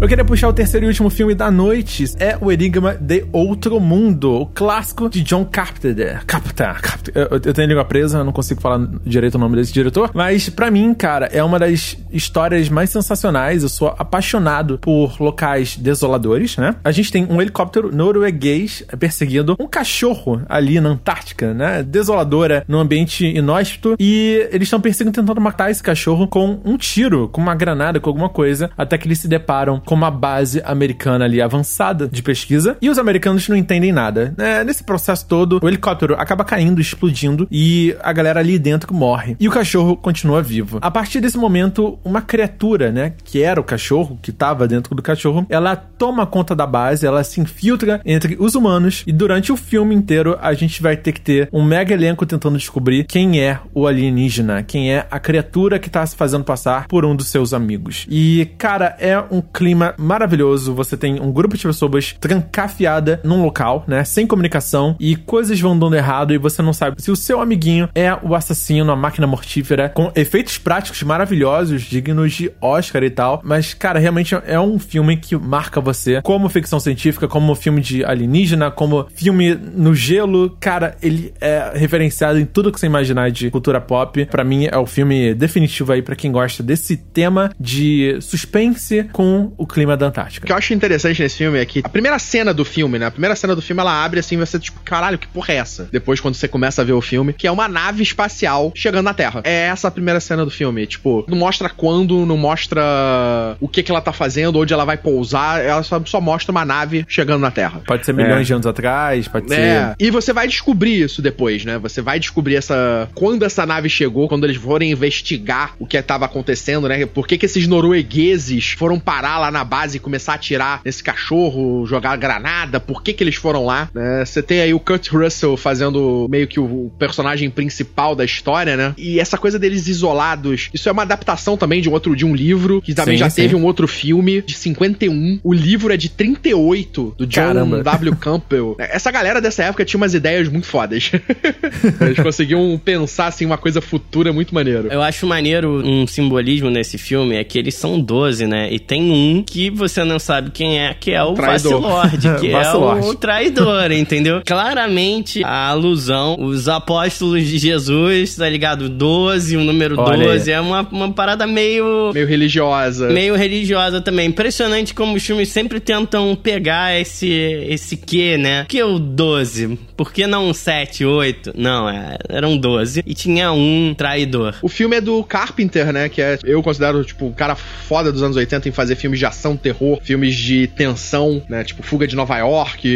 [0.00, 3.80] Eu queria puxar o terceiro e último filme da noite, é o Enigma de Outro
[3.80, 6.22] Mundo, o clássico de John Carpenter.
[6.26, 7.12] Carpenter.
[7.14, 10.50] Eu, eu tenho língua presa, eu não consigo falar direito o nome desse diretor, mas
[10.50, 13.62] para mim, cara, é uma das histórias mais sensacionais.
[13.62, 16.76] Eu sou apaixonado por locais desoladores, né?
[16.84, 21.82] A gente tem um helicóptero norueguês perseguindo um cachorro ali na Antártica, né?
[21.82, 26.95] Desoladora, num ambiente inóspito, e eles estão perseguindo, tentando matar esse cachorro com um tiro,
[27.30, 31.26] com uma granada, com alguma coisa, até que eles se deparam com uma base americana
[31.26, 34.34] ali avançada de pesquisa e os americanos não entendem nada.
[34.38, 39.36] É, nesse processo todo, o helicóptero acaba caindo, explodindo e a galera ali dentro morre.
[39.38, 40.78] E o cachorro continua vivo.
[40.80, 45.02] A partir desse momento, uma criatura, né, que era o cachorro, que estava dentro do
[45.02, 49.56] cachorro, ela toma conta da base, ela se infiltra entre os humanos e durante o
[49.56, 53.58] filme inteiro a gente vai ter que ter um mega elenco tentando descobrir quem é
[53.74, 57.52] o alienígena, quem é a criatura que tá se fazendo passar por um dos seus
[57.52, 58.06] amigos.
[58.08, 60.74] E, cara, é um clima maravilhoso.
[60.74, 64.04] Você tem um grupo de pessoas trancafiada num local, né?
[64.04, 67.88] Sem comunicação e coisas vão dando errado e você não sabe se o seu amiguinho
[67.94, 73.40] é o assassino, a máquina mortífera, com efeitos práticos maravilhosos, dignos de Oscar e tal.
[73.44, 78.04] Mas, cara, realmente é um filme que marca você como ficção científica, como filme de
[78.04, 80.56] alienígena, como filme no gelo.
[80.60, 84.24] Cara, ele é referenciado em tudo que você imaginar de cultura pop.
[84.26, 89.52] Para mim, é o filme definitivo aí para quem gosta desse tema de suspense com
[89.56, 90.44] o clima da Antártica.
[90.44, 93.06] O que eu acho interessante nesse filme é que a primeira cena do filme, né?
[93.06, 95.88] A primeira cena do filme ela abre assim, você tipo, caralho, que porra é essa?
[95.90, 99.14] Depois, quando você começa a ver o filme, que é uma nave espacial chegando na
[99.14, 99.40] Terra.
[99.44, 100.86] É essa a primeira cena do filme.
[100.86, 104.96] Tipo, não mostra quando, não mostra o que que ela tá fazendo, onde ela vai
[104.96, 107.82] pousar, ela só, só mostra uma nave chegando na Terra.
[107.86, 108.44] Pode ser milhões é.
[108.44, 109.56] de anos atrás, pode é.
[109.56, 109.94] ser.
[109.98, 111.78] E você vai descobrir isso depois, né?
[111.78, 113.08] Você vai descobrir essa.
[113.14, 117.06] Quando essa nave chegou, quando eles forem investigar o que estava acontecendo, né?
[117.06, 121.02] Por que, que esses noruegueses foram parar lá na base e começar a atirar nesse
[121.02, 124.24] cachorro, jogar granada, por que que eles foram lá, né?
[124.24, 128.94] Você tem aí o Kurt Russell fazendo meio que o personagem principal da história, né?
[128.96, 132.34] E essa coisa deles isolados, isso é uma adaptação também de um outro de um
[132.34, 133.42] livro, que também sim, já sim.
[133.42, 135.40] teve um outro filme de 51.
[135.42, 137.82] O livro é de 38 do John Caramba.
[137.82, 138.16] W.
[138.16, 138.76] Campbell.
[138.80, 141.12] Essa galera dessa época tinha umas ideias muito fodas.
[142.00, 144.88] Eles conseguiam pensar assim uma coisa futura muito maneiro.
[144.90, 148.72] Eu acho maneiro um simbolismo nesse filme é que eles são 12, né?
[148.72, 152.72] E tem um que você não sabe quem é, que é o Vacilord, que é
[152.72, 154.42] o traidor, entendeu?
[154.44, 158.88] Claramente a alusão, os apóstolos de Jesus, tá ligado?
[158.88, 160.56] 12, o número Olha 12, aí.
[160.56, 162.12] é uma, uma parada meio.
[162.12, 163.08] Meio religiosa.
[163.08, 164.28] Meio religiosa também.
[164.28, 167.28] Impressionante como os filmes sempre tentam pegar esse,
[167.68, 168.64] esse quê, né?
[168.68, 169.78] Que é o 12?
[169.96, 171.52] Por que não 7, 8?
[171.56, 173.02] Não, é, eram 12.
[173.06, 174.54] E tinha um traidor.
[174.62, 176.08] O filme é do Carpenter, né?
[176.08, 179.26] Que é, eu considero, tipo, o cara foda dos anos 80 em fazer filmes de
[179.26, 181.64] ação, terror, filmes de tensão, né?
[181.64, 182.88] Tipo Fuga de Nova York,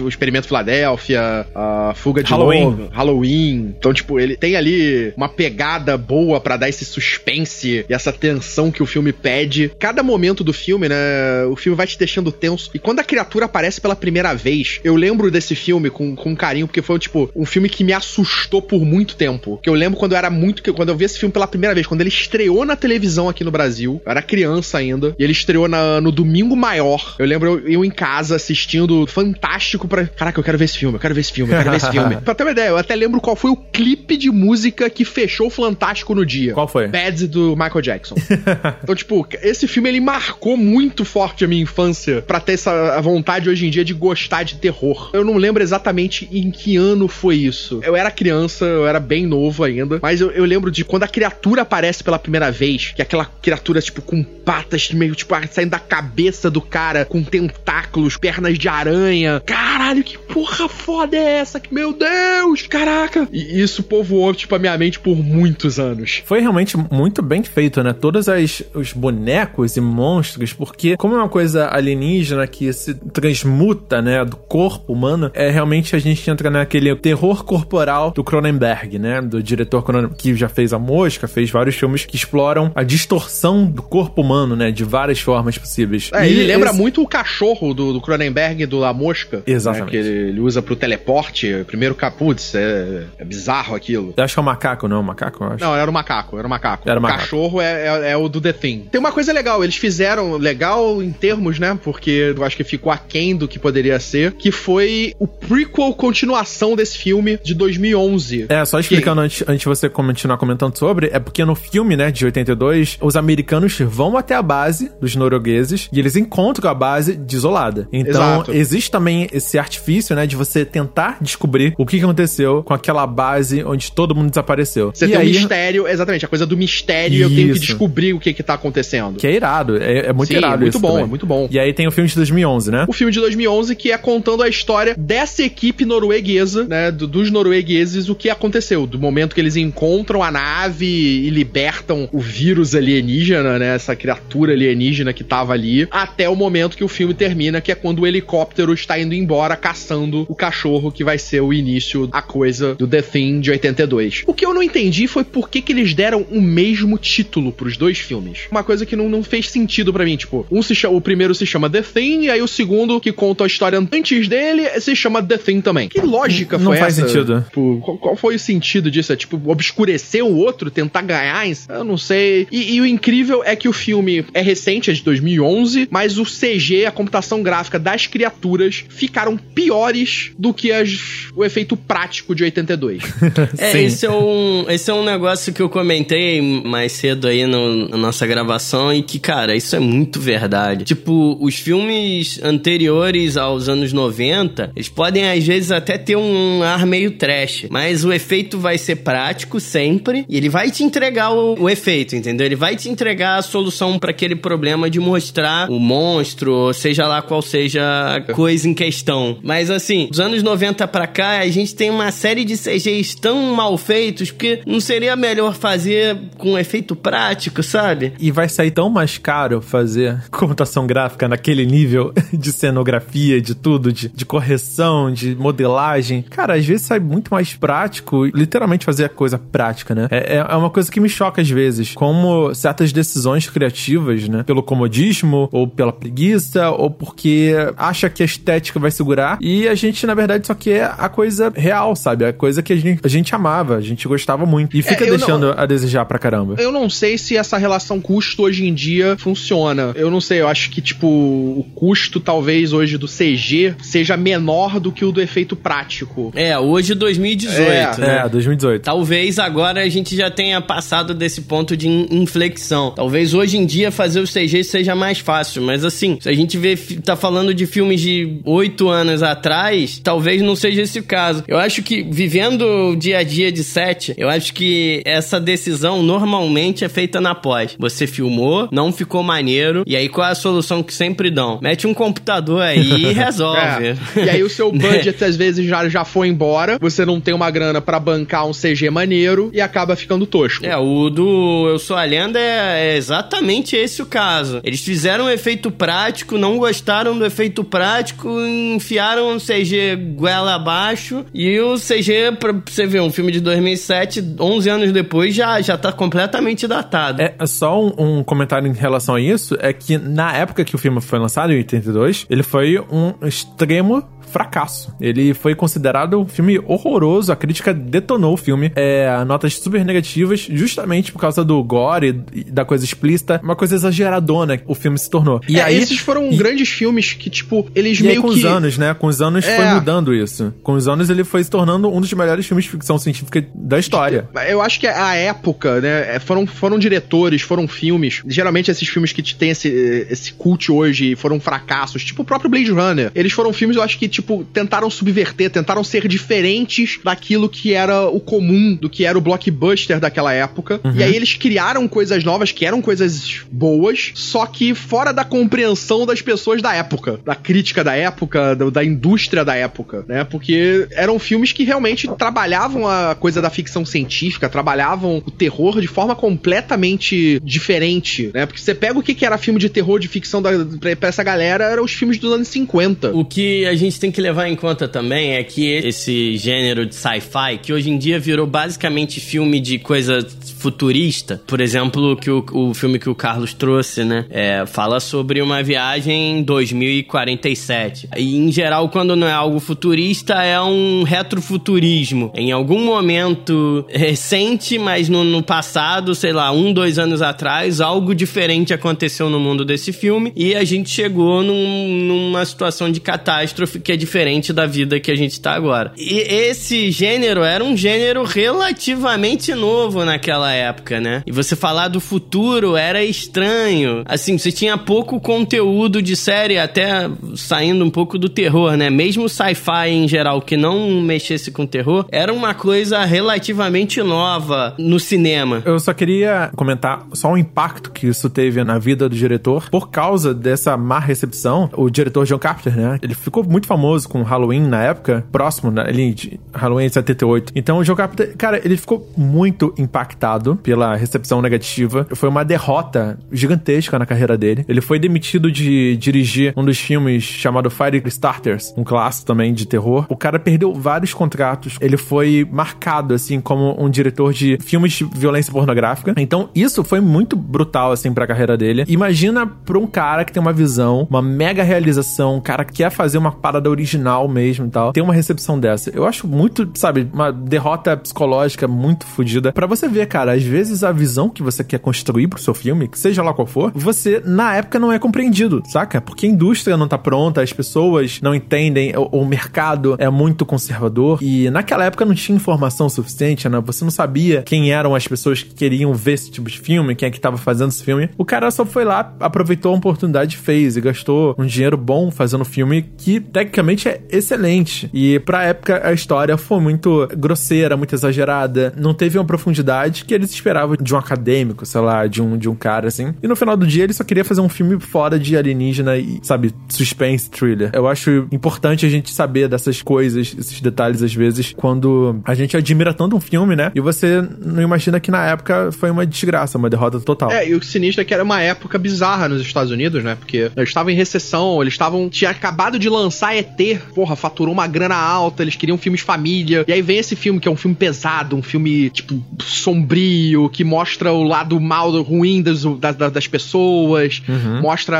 [0.00, 2.88] o Experimento Filadélfia, a Fuga de Halloween.
[2.92, 3.74] Halloween.
[3.78, 8.70] Então, tipo, ele tem ali uma pegada boa para dar esse suspense e essa tensão
[8.70, 9.70] que o filme pede.
[9.78, 11.44] Cada momento do filme, né?
[11.50, 12.70] O filme vai te deixando tenso.
[12.74, 16.66] E quando a criatura aparece pela primeira vez, eu lembro desse filme com, com carinho,
[16.66, 19.58] porque foi, tipo, um filme que me assustou por muito tempo.
[19.62, 20.62] Que eu lembro quando eu era muito.
[20.74, 23.42] Quando eu vi esse filme pela primeira vez, quando ele ele estreou na televisão aqui
[23.42, 24.00] no Brasil.
[24.04, 25.14] Eu era criança ainda.
[25.18, 27.16] E ele estreou na, no Domingo Maior.
[27.18, 30.06] Eu lembro eu, eu em casa assistindo Fantástico pra.
[30.06, 31.90] Caraca, eu quero ver esse filme, eu quero ver esse filme, eu quero ver esse
[31.90, 32.16] filme.
[32.24, 35.48] pra ter uma ideia, eu até lembro qual foi o clipe de música que fechou
[35.48, 36.52] o Fantástico no dia.
[36.54, 36.86] Qual foi?
[36.86, 38.14] Bad do Michael Jackson.
[38.82, 43.48] então, tipo, esse filme ele marcou muito forte a minha infância pra ter essa vontade
[43.48, 45.10] hoje em dia de gostar de terror.
[45.12, 47.80] Eu não lembro exatamente em que ano foi isso.
[47.82, 51.08] Eu era criança, eu era bem novo ainda, mas eu, eu lembro de quando a
[51.08, 55.70] criatura aparece pela primeira vez, que é aquela criatura, tipo, com patas meio, tipo, saindo
[55.70, 59.42] da cabeça do cara, com tentáculos, pernas de aranha.
[59.44, 61.60] Caralho, que porra foda é essa?
[61.70, 62.66] Meu Deus!
[62.66, 63.28] Caraca!
[63.32, 66.22] E isso povoou, tipo, a minha mente por muitos anos.
[66.24, 67.92] Foi realmente muito bem feito, né?
[67.92, 74.00] Todos as, os bonecos e monstros, porque como é uma coisa alienígena que se transmuta,
[74.00, 79.20] né, do corpo humano, é realmente a gente entra naquele terror corporal do Cronenberg, né?
[79.20, 79.84] Do diretor
[80.16, 84.56] que já fez A Mosca, fez vários filmes que exploram a distorção do corpo humano,
[84.56, 84.70] né?
[84.70, 86.10] De várias formas possíveis.
[86.12, 86.78] É, e ele lembra esse...
[86.78, 89.38] muito o cachorro do, do Cronenberg do A Mosca.
[89.38, 89.96] Né, Exatamente.
[89.96, 91.64] Né, que ele usa pro teleporte.
[91.66, 94.14] Primeiro capuz, é, é bizarro aquilo.
[94.16, 95.44] Eu acho que é o um macaco, não é o um macaco?
[95.44, 95.64] Eu acho.
[95.64, 96.88] Não, era o macaco, era o macaco.
[96.88, 97.20] Era o macaco.
[97.20, 98.88] cachorro é, é, é, o do The Thing.
[98.90, 101.78] Tem uma coisa legal, eles fizeram legal em termos, né?
[101.82, 106.74] Porque eu acho que ficou aquém do que poderia ser, que foi o prequel continuação
[106.74, 108.46] desse filme de 2011.
[108.48, 109.26] É, só explicando que...
[109.26, 113.16] antes, antes de você continuar comentando sobre, é porque no filme, né, de 82, os
[113.16, 117.88] americanos vão até a base dos noruegueses e eles encontram a base desolada.
[117.92, 118.52] Então, Exato.
[118.52, 123.62] existe também esse artifício, né, de você tentar descobrir o que aconteceu com aquela base
[123.64, 124.90] onde todo mundo desapareceu.
[124.94, 125.30] Você e tem aí...
[125.30, 127.24] um mistério, exatamente, a coisa do mistério, Isso.
[127.24, 129.18] eu tenho que descobrir o que que tá acontecendo.
[129.18, 131.04] Que é irado, é, é muito Sim, irado muito bom, também.
[131.04, 131.48] é muito bom.
[131.50, 132.86] E aí tem o filme de 2011, né?
[132.88, 137.30] O filme de 2011 que é contando a história dessa equipe norueguesa, né, do, dos
[137.30, 141.30] noruegueses, o que aconteceu, do momento que eles encontram a nave e
[141.66, 146.84] libertam o vírus alienígena, né, essa criatura alienígena que tava ali, até o momento que
[146.84, 151.02] o filme termina, que é quando o helicóptero está indo embora caçando o cachorro que
[151.02, 154.22] vai ser o início da coisa do The Thing de 82.
[154.26, 157.76] O que eu não entendi foi por que, que eles deram o mesmo título pros
[157.76, 158.46] dois filmes.
[158.50, 161.34] Uma coisa que não, não fez sentido para mim, tipo, um se chama, o primeiro
[161.34, 164.94] se chama The Thing, e aí o segundo, que conta a história antes dele, se
[164.94, 165.88] chama The Thing também.
[165.88, 167.08] Que lógica não foi faz essa?
[167.08, 167.42] sentido.
[167.42, 169.12] Tipo, qual, qual, foi o sentido disso?
[169.12, 171.46] É tipo, obscurecer o outro, tentar ganhar?
[171.68, 172.46] Eu não sei.
[172.50, 176.24] E, e o incrível é que o filme é recente, é de 2011, mas o
[176.24, 182.44] CG, a computação gráfica das criaturas ficaram piores do que as, o efeito prático de
[182.44, 183.02] 82.
[183.58, 187.88] é, esse é, um, esse é um negócio que eu comentei mais cedo aí no,
[187.88, 190.84] na nossa gravação e que, cara, isso é muito verdade.
[190.84, 196.86] Tipo, os filmes anteriores aos anos 90, eles podem às vezes até ter um ar
[196.86, 201.45] meio trash, mas o efeito vai ser prático sempre e ele vai te entregar o,
[201.58, 202.46] o efeito, entendeu?
[202.46, 207.22] Ele vai te entregar a solução para aquele problema de mostrar o monstro, seja lá
[207.22, 209.38] qual seja a coisa em questão.
[209.42, 213.54] Mas assim, dos anos 90 para cá, a gente tem uma série de CGs tão
[213.54, 218.12] mal feitos que não seria melhor fazer com efeito prático, sabe?
[218.18, 223.92] E vai sair tão mais caro fazer computação gráfica naquele nível de cenografia, de tudo,
[223.92, 226.22] de, de correção, de modelagem.
[226.22, 230.08] Cara, às vezes sai muito mais prático, literalmente fazer a coisa prática, né?
[230.10, 234.42] É, é uma coisa que me choca às vezes, como certas decisões criativas, né?
[234.42, 239.74] Pelo comodismo, ou pela preguiça, ou porque acha que a estética vai segurar, e a
[239.74, 242.24] gente, na verdade, só quer a coisa real, sabe?
[242.24, 244.76] A coisa que a gente, a gente amava, a gente gostava muito.
[244.76, 246.56] E fica é, deixando não, a desejar pra caramba.
[246.58, 249.92] Eu não sei se essa relação custo hoje em dia funciona.
[249.94, 254.80] Eu não sei, eu acho que, tipo, o custo talvez hoje do CG seja menor
[254.80, 256.32] do que o do efeito prático.
[256.34, 257.60] É, hoje 2018.
[257.60, 258.22] É, né?
[258.24, 258.82] é 2018.
[258.82, 262.92] Talvez agora a gente já tenha passado desse ponto de inflexão.
[262.94, 266.56] Talvez hoje em dia fazer o CG seja mais fácil, mas assim, se a gente
[266.58, 271.44] vê, tá falando de filmes de oito anos atrás, talvez não seja esse o caso.
[271.48, 276.02] Eu acho que vivendo o dia a dia de set, eu acho que essa decisão
[276.02, 277.76] normalmente é feita na pós.
[277.78, 281.58] Você filmou, não ficou maneiro, e aí qual é a solução que sempre dão?
[281.62, 283.86] Mete um computador aí e resolve.
[283.88, 283.96] É.
[284.16, 287.50] E aí o seu budget às vezes já, já foi embora, você não tem uma
[287.50, 290.64] grana para bancar um CG maneiro e acaba ficando tosco.
[290.66, 294.60] É, o do Eu Sou a Lenda é, é exatamente esse o caso.
[294.62, 301.24] Eles fizeram um efeito prático, não gostaram do efeito prático, enfiaram um CG goela abaixo
[301.32, 305.76] e o CG, pra você ver, um filme de 2007, 11 anos depois, já, já
[305.76, 307.22] tá completamente datado.
[307.22, 310.78] É, só um, um comentário em relação a isso, é que na época que o
[310.78, 314.94] filme foi lançado, em 82, ele foi um extremo fracasso.
[315.00, 318.72] Ele foi considerado um filme horroroso, a crítica detonou o filme.
[318.74, 322.12] É, notas super negativas, justamente por causa do gore
[322.48, 325.40] da coisa explícita, uma coisa exageradona que o filme se tornou.
[325.48, 328.38] E é, aí, esses foram e, grandes filmes que, tipo, eles meio aí, com que...
[328.38, 328.94] os anos, né?
[328.94, 329.56] Com os anos é.
[329.56, 330.52] foi mudando isso.
[330.62, 333.78] Com os anos ele foi se tornando um dos melhores filmes de ficção científica da
[333.78, 334.28] história.
[334.48, 336.16] Eu acho que a época, né?
[336.16, 338.22] É, foram, foram diretores, foram filmes.
[338.26, 342.70] Geralmente esses filmes que tem esse, esse cult hoje foram fracassos, tipo o próprio Blade
[342.70, 343.10] Runner.
[343.14, 348.06] Eles foram filmes, eu acho que, tipo, tentaram subverter, tentaram ser diferentes daquilo que era
[348.08, 350.80] o comum, do que era o blockbuster daquela época.
[350.84, 350.92] Uhum.
[350.96, 356.06] E aí eles criaram coisas novas que eram coisas boas, só que fora da compreensão
[356.06, 360.24] das pessoas da época, da crítica da época, da indústria da época, né?
[360.24, 365.86] Porque eram filmes que realmente trabalhavam a coisa da ficção científica, trabalhavam o terror de
[365.86, 368.46] forma completamente diferente, né?
[368.46, 370.50] Porque você pega o que era filme de terror de ficção da,
[370.80, 373.12] pra essa galera, eram os filmes dos anos 50.
[373.14, 376.94] O que a gente tem que levar em conta também é que esse gênero de
[376.94, 380.26] sci-fi, que hoje em dia virou basicamente filme de coisa
[380.58, 384.26] futurista, por exemplo, que o, o filme que o Carlos trouxe, né?
[384.30, 388.08] É, fala sobre uma viagem em 2047.
[388.16, 392.32] E em geral, quando não é algo futurista, é um retrofuturismo.
[392.34, 398.14] Em algum momento recente, mas no, no passado, sei lá, um, dois anos atrás, algo
[398.14, 403.78] diferente aconteceu no mundo desse filme e a gente chegou num, numa situação de catástrofe
[403.80, 405.92] que é diferente da vida que a gente tá agora.
[405.96, 411.22] E esse gênero era um gênero relativamente novo naquela época, né?
[411.26, 414.04] E você falar do futuro era estranho.
[414.06, 418.90] Assim, você tinha pouco conteúdo de série, até saindo um pouco do terror, né?
[418.90, 425.00] Mesmo sci-fi em geral que não mexesse com terror, era uma coisa relativamente nova no
[425.00, 425.62] cinema.
[425.64, 429.90] Eu só queria comentar só o impacto que isso teve na vida do diretor por
[429.90, 431.70] causa dessa má recepção.
[431.72, 432.98] O diretor John Carpenter, né?
[433.02, 437.52] Ele ficou muito famoso com Halloween na época, próximo né, ali de Halloween de 78.
[437.54, 442.06] Então o Carpenter, cara, ele ficou muito impactado pela recepção negativa.
[442.14, 444.64] Foi uma derrota gigantesca na carreira dele.
[444.68, 449.66] Ele foi demitido de dirigir um dos filmes chamado Fire Starters, um clássico também de
[449.66, 450.06] terror.
[450.08, 451.76] O cara perdeu vários contratos.
[451.80, 456.14] Ele foi marcado assim como um diretor de filmes de violência pornográfica.
[456.16, 458.84] Então isso foi muito brutal assim para a carreira dele.
[458.88, 462.90] Imagina para um cara que tem uma visão, uma mega realização, um cara que quer
[462.90, 465.90] fazer uma parada original mesmo e tal, ter uma recepção dessa.
[465.90, 469.52] Eu acho muito, sabe, uma derrota psicológica muito fodida.
[469.52, 472.88] Para você ver, cara, às vezes a visão que você quer construir pro seu filme,
[472.88, 476.00] que seja lá qual for, você na época não é compreendido, saca?
[476.00, 480.46] Porque a indústria não tá pronta, as pessoas não entendem, o, o mercado é muito
[480.46, 483.62] conservador e naquela época não tinha informação suficiente, né?
[483.64, 487.08] Você não sabia quem eram as pessoas que queriam ver esse tipo de filme, quem
[487.08, 488.08] é que tava fazendo esse filme.
[488.16, 492.44] O cara só foi lá, aproveitou a oportunidade fez e gastou um dinheiro bom fazendo
[492.44, 494.90] filme que tecnicamente é excelente.
[494.92, 500.14] E pra época a história foi muito grosseira, muito exagerada, não teve uma profundidade que
[500.14, 503.14] eles esperavam de um acadêmico, sei lá, de um, de um cara assim.
[503.22, 506.18] E no final do dia ele só queria fazer um filme fora de alienígena e,
[506.22, 507.70] sabe, suspense thriller.
[507.72, 512.56] Eu acho importante a gente saber dessas coisas, esses detalhes às vezes, quando a gente
[512.56, 513.72] admira tanto um filme, né?
[513.74, 517.30] E você não imagina que na época foi uma desgraça, uma derrota total.
[517.30, 520.14] É, e o sinistro é que era uma época bizarra nos Estados Unidos, né?
[520.14, 522.08] Porque eles estavam em recessão, eles estavam.
[522.08, 523.55] Tinha acabado de lançar ET,
[523.94, 526.64] porra, faturou uma grana alta, eles queriam filmes família.
[526.66, 530.64] E aí vem esse filme que é um filme pesado, um filme, tipo, sombrio, que
[530.64, 534.60] mostra o lado mal, ruim das, das, das pessoas, uhum.
[534.60, 534.96] mostra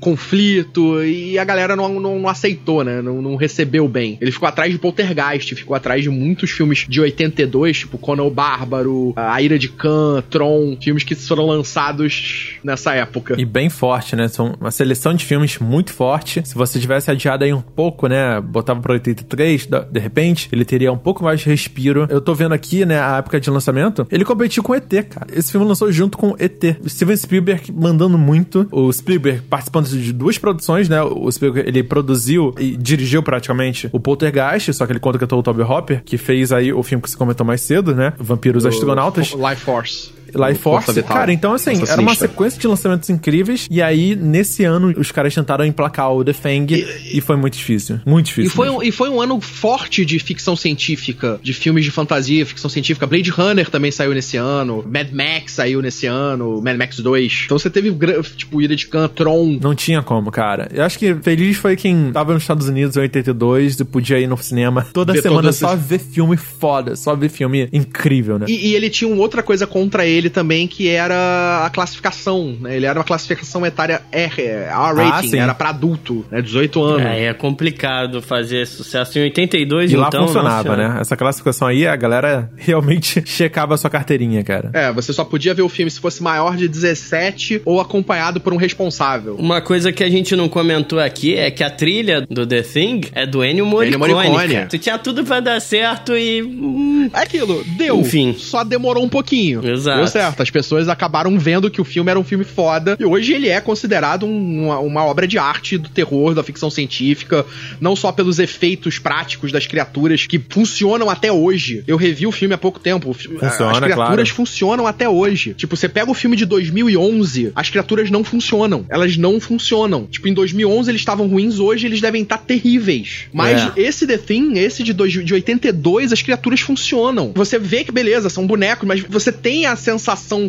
[0.00, 3.00] conflito, e a galera não, não, não aceitou, né?
[3.02, 4.18] Não, não, recebeu bem.
[4.20, 8.30] Ele ficou atrás de Poltergeist, ficou atrás de muitos filmes de 82, tipo Conan o
[8.30, 13.34] Bárbaro, A Ira de Khan, Tron, filmes que foram lançados nessa época.
[13.38, 14.28] E bem forte, né?
[14.28, 16.42] São uma seleção de filmes muito forte.
[16.44, 18.40] Se você tivesse adiado aí um pouco, né?
[18.40, 22.06] Botava pro 83, de repente, ele teria um pouco mais de respiro.
[22.10, 25.26] Eu tô vendo aqui, né, a época de lançamento, ele competiu com ET, cara.
[25.32, 26.78] Esse filme lançou junto com ET.
[26.86, 28.66] Steven Spielberg mandando muito.
[28.70, 31.02] O Spielberg participando de duas produções, né?
[31.02, 35.36] O Spielberg, ele produziu e dirigiu praticamente o Poltergeist, só que ele conta que é
[35.36, 38.12] o Toby Hopper, que fez aí o filme que se comentou mais cedo, né?
[38.18, 39.32] Vampiros o Astronautas.
[39.32, 40.15] Life Force.
[40.34, 41.02] Life Force.
[41.02, 43.66] Cara, então assim, era uma sequência de lançamentos incríveis.
[43.70, 47.56] E aí, nesse ano, os caras tentaram emplacar o The Fang e, e foi muito
[47.56, 48.00] difícil.
[48.04, 48.50] Muito difícil.
[48.50, 52.44] E foi, um, e foi um ano forte de ficção científica, de filmes de fantasia,
[52.44, 53.06] ficção científica.
[53.06, 54.84] Blade Runner também saiu nesse ano.
[54.88, 56.60] Mad Max saiu nesse ano.
[56.62, 57.42] Mad Max 2.
[57.46, 57.94] Então você teve,
[58.36, 59.58] tipo, Ira de Khan, Tron.
[59.60, 60.68] Não tinha como, cara.
[60.72, 64.26] Eu acho que feliz foi quem tava nos Estados Unidos em 82 e podia ir
[64.26, 68.46] no cinema toda ver semana só ver filme foda, só ver filme incrível, né?
[68.48, 72.56] E, e ele tinha uma outra coisa contra ele ele também que era a classificação,
[72.60, 72.76] né?
[72.76, 76.40] Ele era uma classificação etária R, R-rating, ah, era para adulto, né?
[76.40, 77.06] 18 anos.
[77.06, 80.04] É, é complicado fazer sucesso em 82, e então.
[80.04, 80.98] lá funcionava, né?
[81.00, 84.70] Essa classificação aí, a galera realmente checava a sua carteirinha, cara.
[84.72, 88.52] É, você só podia ver o filme se fosse maior de 17 ou acompanhado por
[88.52, 89.36] um responsável.
[89.36, 93.02] Uma coisa que a gente não comentou aqui é que a trilha do The Thing
[93.12, 94.12] é do Ennio Morricone.
[94.12, 94.66] Ennio Morricone.
[94.68, 96.42] Tu tinha tudo para dar certo e...
[96.42, 98.00] Hum, é aquilo, deu.
[98.00, 98.34] Enfim.
[98.38, 99.66] Só demorou um pouquinho.
[99.66, 100.00] Exato.
[100.12, 100.42] Deu certo.
[100.42, 103.60] As pessoas acabaram vendo que o filme era um filme foda e hoje ele é
[103.60, 107.44] considerado um, uma, uma obra de arte do terror, da ficção científica,
[107.80, 111.82] não só pelos efeitos práticos das criaturas que funcionam até hoje.
[111.86, 113.12] Eu revi o filme há pouco tempo.
[113.12, 114.26] Funciona, As criaturas claro.
[114.28, 115.54] funcionam até hoje.
[115.54, 118.86] Tipo, você pega o filme de 2011, as criaturas não funcionam.
[118.88, 120.06] Elas não funcionam.
[120.06, 123.26] Tipo, em 2011 eles estavam ruins, hoje eles devem estar terríveis.
[123.32, 123.80] Mas é.
[123.80, 127.32] esse The Thing, esse de, dois, de 82, as criaturas funcionam.
[127.34, 129.95] Você vê que beleza, são bonecos, mas você tem a sensação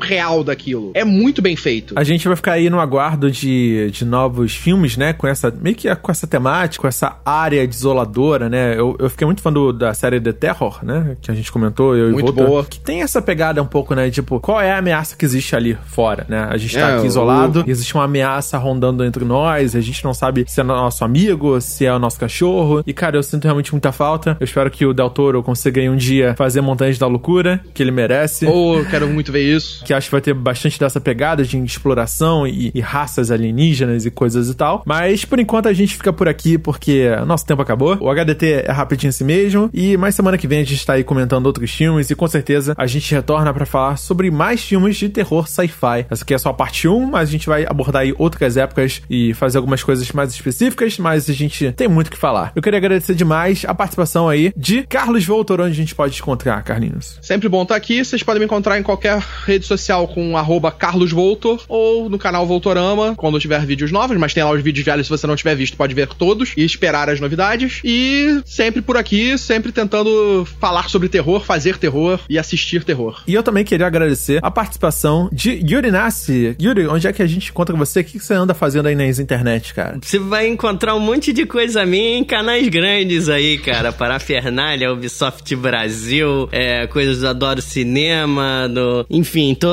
[0.01, 0.91] real daquilo.
[0.93, 1.93] É muito bem feito.
[1.97, 5.13] A gente vai ficar aí no aguardo de, de novos filmes, né?
[5.13, 8.77] Com essa, meio que com essa temática, com essa área desoladora, né?
[8.77, 11.17] Eu, eu fiquei muito fã do, da série The Terror, né?
[11.21, 12.65] Que a gente comentou, eu muito e Volta, boa.
[12.65, 14.09] Que tem essa pegada um pouco, né?
[14.09, 16.47] Tipo, qual é a ameaça que existe ali fora, né?
[16.49, 17.69] A gente tá é, aqui isolado, o...
[17.69, 21.85] existe uma ameaça rondando entre nós, a gente não sabe se é nosso amigo, se
[21.85, 22.83] é o nosso cachorro.
[22.85, 24.37] E, cara, eu sinto realmente muita falta.
[24.39, 27.81] Eu espero que o Del Toro consiga em um dia fazer Montanhas da Loucura, que
[27.81, 28.45] ele merece.
[28.45, 29.83] Ou, oh, quero muito ver isso.
[29.85, 34.11] Que acho que vai ter bastante dessa pegada de exploração e, e raças alienígenas e
[34.11, 34.83] coisas e tal.
[34.85, 37.97] Mas, por enquanto, a gente fica por aqui, porque nosso tempo acabou.
[37.99, 39.69] O HDT é rapidinho assim mesmo.
[39.73, 42.73] E mais semana que vem a gente tá aí comentando outros filmes e com certeza
[42.77, 46.05] a gente retorna para falar sobre mais filmes de terror sci-fi.
[46.09, 49.01] Essa aqui é só a parte 1, mas a gente vai abordar aí outras épocas
[49.09, 52.51] e fazer algumas coisas mais específicas, mas a gente tem muito o que falar.
[52.55, 56.61] Eu queria agradecer demais a participação aí de Carlos Voltor, onde a gente pode encontrar,
[56.63, 57.17] Carlinhos.
[57.21, 58.03] Sempre bom estar aqui.
[58.03, 60.33] Vocês podem me encontrar em qualquer rede social com
[60.77, 64.85] Carlos Voltor ou no canal Voltorama, quando tiver vídeos novos, mas tem lá os vídeos
[64.85, 67.81] velhos, se você não tiver visto, pode ver todos e esperar as novidades.
[67.83, 73.21] E sempre por aqui, sempre tentando falar sobre terror, fazer terror e assistir terror.
[73.27, 76.55] E eu também queria agradecer a participação de Yuri Nassi.
[76.61, 78.01] Yuri, onde é que a gente encontra você?
[78.01, 79.99] O que você anda fazendo aí nas internet, cara?
[80.01, 83.91] Você vai encontrar um monte de coisa minha em canais grandes aí, cara.
[83.91, 89.05] Parafernália, Ubisoft Brasil, é, coisas do Adoro Cinema, do...
[89.17, 89.67] enfim, tô...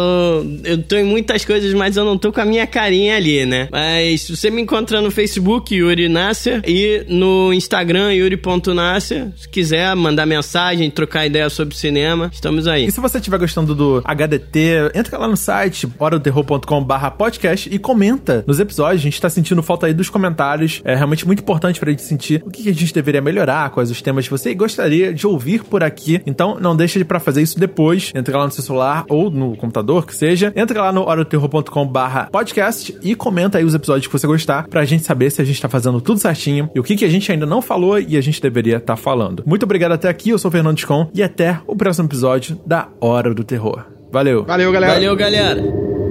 [0.65, 3.69] eu tô em muitas coisas, mas eu não tô com a minha carinha ali, né?
[3.71, 9.29] Mas você me encontra no Facebook, Yuri Nasser, e no Instagram, yuri.nasser.
[9.37, 12.87] Se quiser mandar mensagem, trocar ideia sobre cinema, estamos aí.
[12.87, 18.45] E se você estiver gostando do HDT, entra lá no site, horadoterror.com.br podcast e comenta
[18.47, 19.01] nos episódios.
[19.01, 20.81] A gente tá sentindo falta aí dos comentários.
[20.85, 24.01] É realmente muito importante pra gente sentir o que a gente deveria melhorar, quais os
[24.01, 26.21] temas que você gostaria de ouvir por aqui.
[26.25, 28.11] Então, não deixe de pra fazer isso depois.
[28.15, 30.53] Entra lá no seu celular ou no computador, que seja.
[30.57, 35.05] Entra lá no horadoterror.com.br podcast e comenta aí os episódios que você gostar pra gente
[35.05, 37.47] saber se a gente tá fazendo tudo certinho e o que, que a gente ainda
[37.47, 39.43] não falou e a gente deveria estar tá falando.
[39.47, 42.89] Muito obrigado até aqui, eu sou o Fernando Descon e até o próximo episódio da
[43.01, 43.85] Hora do Terror.
[44.13, 44.45] Valeu.
[44.45, 44.95] Valeu, galera.
[44.95, 46.04] Valeu, galera.